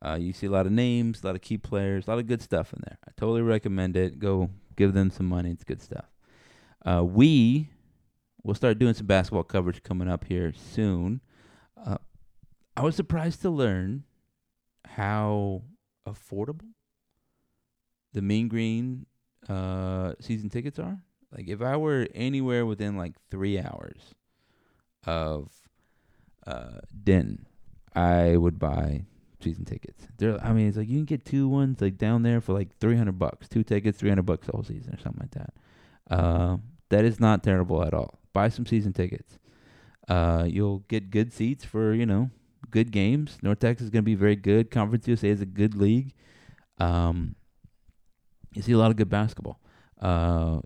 [0.00, 2.28] uh, you see a lot of names, a lot of key players, a lot of
[2.28, 2.98] good stuff in there.
[3.06, 4.20] I totally recommend it.
[4.20, 5.50] Go give them some money.
[5.50, 6.06] It's good stuff.
[6.86, 7.68] Uh, we
[8.44, 11.20] will start doing some basketball coverage coming up here soon.
[12.78, 14.04] I was surprised to learn
[14.86, 15.62] how
[16.06, 16.74] affordable
[18.12, 19.06] the Mean Green
[19.48, 20.96] uh, season tickets are.
[21.36, 24.14] Like if I were anywhere within like three hours
[25.04, 25.50] of
[26.46, 27.46] uh, Denton,
[27.96, 29.06] I would buy
[29.40, 30.06] season tickets.
[30.16, 32.78] There, I mean, it's like you can get two ones like down there for like
[32.78, 35.52] three hundred bucks, two tickets, three hundred bucks all season or something like that.
[36.16, 36.58] Uh,
[36.90, 38.20] that is not terrible at all.
[38.32, 39.36] Buy some season tickets.
[40.06, 42.30] Uh, you'll get good seats for you know
[42.70, 43.38] good games.
[43.42, 44.70] North Texas is going to be very good.
[44.70, 46.14] Conference USA is a good league.
[46.78, 47.34] Um,
[48.52, 49.60] you see a lot of good basketball.
[50.00, 50.60] Uh,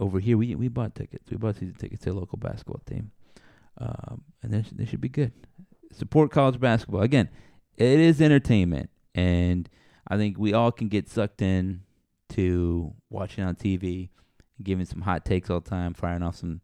[0.00, 1.30] over here, we we bought tickets.
[1.30, 3.12] We bought season tickets to a local basketball team,
[3.78, 5.32] um, and they they should be good.
[5.92, 7.28] Support college basketball again.
[7.76, 9.68] It is entertainment, and
[10.08, 11.82] I think we all can get sucked in
[12.30, 14.10] to watching on TV,
[14.62, 16.60] giving some hot takes all the time, firing off some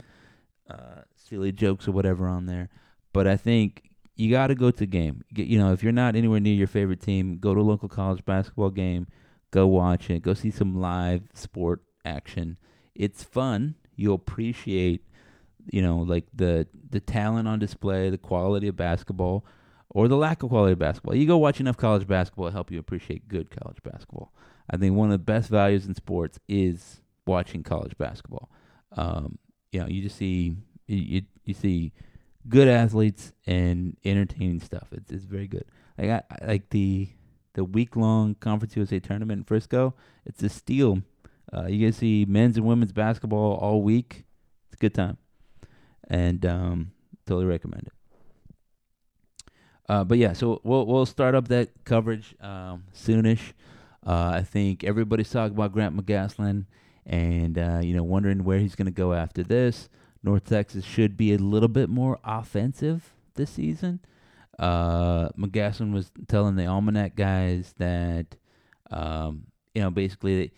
[0.68, 2.68] uh, silly jokes or whatever on there.
[3.12, 3.89] But I think
[4.20, 5.22] you got to go to the game.
[5.34, 8.22] You know, if you're not anywhere near your favorite team, go to a local college
[8.26, 9.06] basketball game.
[9.50, 10.22] Go watch it.
[10.22, 12.58] Go see some live sport action.
[12.94, 13.76] It's fun.
[13.96, 15.02] You'll appreciate,
[15.72, 19.46] you know, like the the talent on display, the quality of basketball,
[19.88, 21.14] or the lack of quality of basketball.
[21.14, 24.34] You go watch enough college basketball to help you appreciate good college basketball.
[24.68, 28.50] I think one of the best values in sports is watching college basketball.
[28.92, 29.38] Um,
[29.72, 30.56] you know, you just see
[30.86, 31.92] you, you, you see
[32.48, 34.88] good athletes and entertaining stuff.
[34.92, 35.64] It's it's very good.
[35.98, 37.08] Like I, like the
[37.54, 39.94] the week long Conference USA tournament in Frisco.
[40.24, 41.02] It's a steal.
[41.52, 44.24] Uh, you to see men's and women's basketball all week.
[44.66, 45.16] It's a good time,
[46.08, 46.92] and um,
[47.26, 47.92] totally recommend it.
[49.88, 53.52] Uh, but yeah, so we'll we'll start up that coverage um, soonish.
[54.06, 56.66] Uh, I think everybody's talking about Grant McCasland,
[57.04, 59.88] and uh, you know wondering where he's going to go after this.
[60.22, 64.00] North Texas should be a little bit more offensive this season.
[64.58, 68.36] Uh, McCasland was telling the Almanac guys that,
[68.90, 70.52] um, you know, basically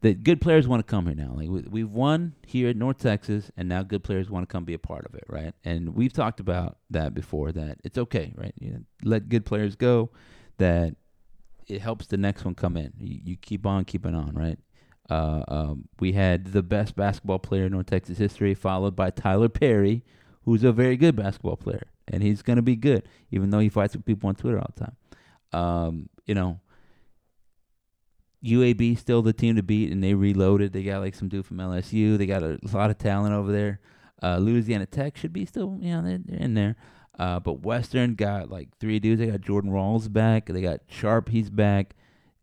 [0.00, 1.32] that good players want to come here now.
[1.34, 4.64] Like we, have won here at North Texas, and now good players want to come
[4.64, 5.54] be a part of it, right?
[5.64, 7.52] And we've talked about that before.
[7.52, 8.54] That it's okay, right?
[8.58, 10.10] You know, let good players go.
[10.58, 10.96] That
[11.68, 12.92] it helps the next one come in.
[12.98, 14.58] You, you keep on keeping on, right?
[15.08, 19.48] Uh, um, we had the best basketball player in North Texas history, followed by Tylor
[19.48, 20.04] Perry,
[20.44, 23.68] who's a very good basketball player, and he's going to be good, even though he
[23.68, 24.96] fights with people on Twitter all the time.
[25.52, 26.60] Um, you know,
[28.44, 30.72] UAB still the team to beat, and they reloaded.
[30.72, 32.18] They got like some dude from LSU.
[32.18, 33.80] They got a lot of talent over there.
[34.22, 36.76] Uh, Louisiana Tech should be still, you know, they're, they're in there.
[37.18, 39.20] Uh, but Western got like three dudes.
[39.20, 40.46] They got Jordan Rawls back.
[40.46, 41.28] They got Sharp.
[41.28, 41.94] He's back.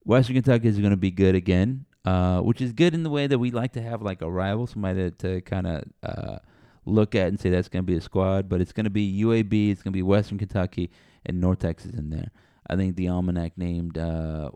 [0.04, 3.28] Western Kentucky is going to be good again, uh, which is good in the way
[3.28, 6.38] that we like to have like a rival, somebody to, to kind of uh,
[6.86, 8.50] look at and say that's going to be a squad.
[8.50, 9.72] But it's going to be UAB.
[9.72, 10.92] It's going to be Western Kentucky
[11.26, 12.32] and North Texas in there.
[12.70, 14.52] I think the almanac named uh,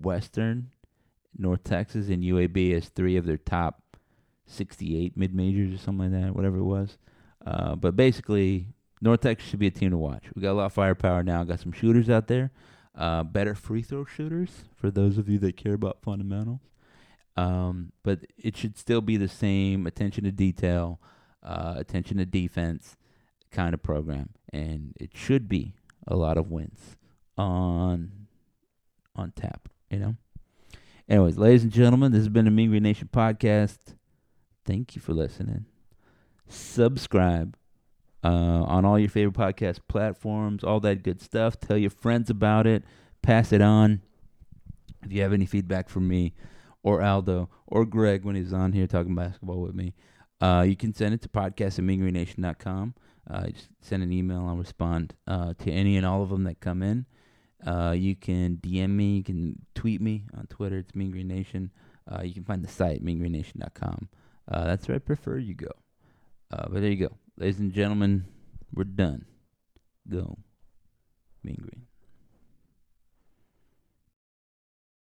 [0.00, 0.70] Western,
[1.36, 3.82] North Texas, and UAB as three of their top
[4.46, 6.98] 68 mid majors or something like that, whatever it was.
[7.44, 8.68] Uh, but basically,
[9.00, 10.24] North Texas should be a team to watch.
[10.34, 11.44] We got a lot of firepower now.
[11.44, 12.50] Got some shooters out there,
[12.94, 16.60] uh, better free throw shooters for those of you that care about fundamentals.
[17.36, 21.00] Um, but it should still be the same attention to detail,
[21.42, 22.96] uh, attention to defense
[23.50, 25.74] kind of program, and it should be
[26.06, 26.96] a lot of wins
[27.36, 28.26] on
[29.14, 29.68] on tap.
[29.90, 30.16] You know.
[31.08, 33.94] Anyways, ladies and gentlemen, this has been the Green Nation podcast.
[34.64, 35.66] Thank you for listening.
[36.48, 37.56] Subscribe
[38.24, 38.28] uh,
[38.64, 41.60] on all your favorite podcast platforms, all that good stuff.
[41.60, 42.82] Tell your friends about it.
[43.22, 44.02] Pass it on.
[45.04, 46.34] If you have any feedback from me
[46.86, 49.92] or Aldo or Greg when he's on here talking basketball with me,
[50.40, 52.94] uh, you can send it to podcast at meangreennation.com.
[53.28, 54.46] Uh, just send an email.
[54.46, 57.06] I'll respond uh, to any and all of them that come in.
[57.66, 59.16] Uh, you can DM me.
[59.16, 60.78] You can tweet me on Twitter.
[60.78, 61.72] It's Mean Green Nation.
[62.08, 64.08] Uh, you can find the site, meangreennation.com.
[64.48, 65.72] Uh, that's where I prefer you go.
[66.52, 67.16] Uh, but there you go.
[67.36, 68.26] Ladies and gentlemen,
[68.72, 69.24] we're done.
[70.08, 70.38] Go.
[71.42, 71.86] Mean Green.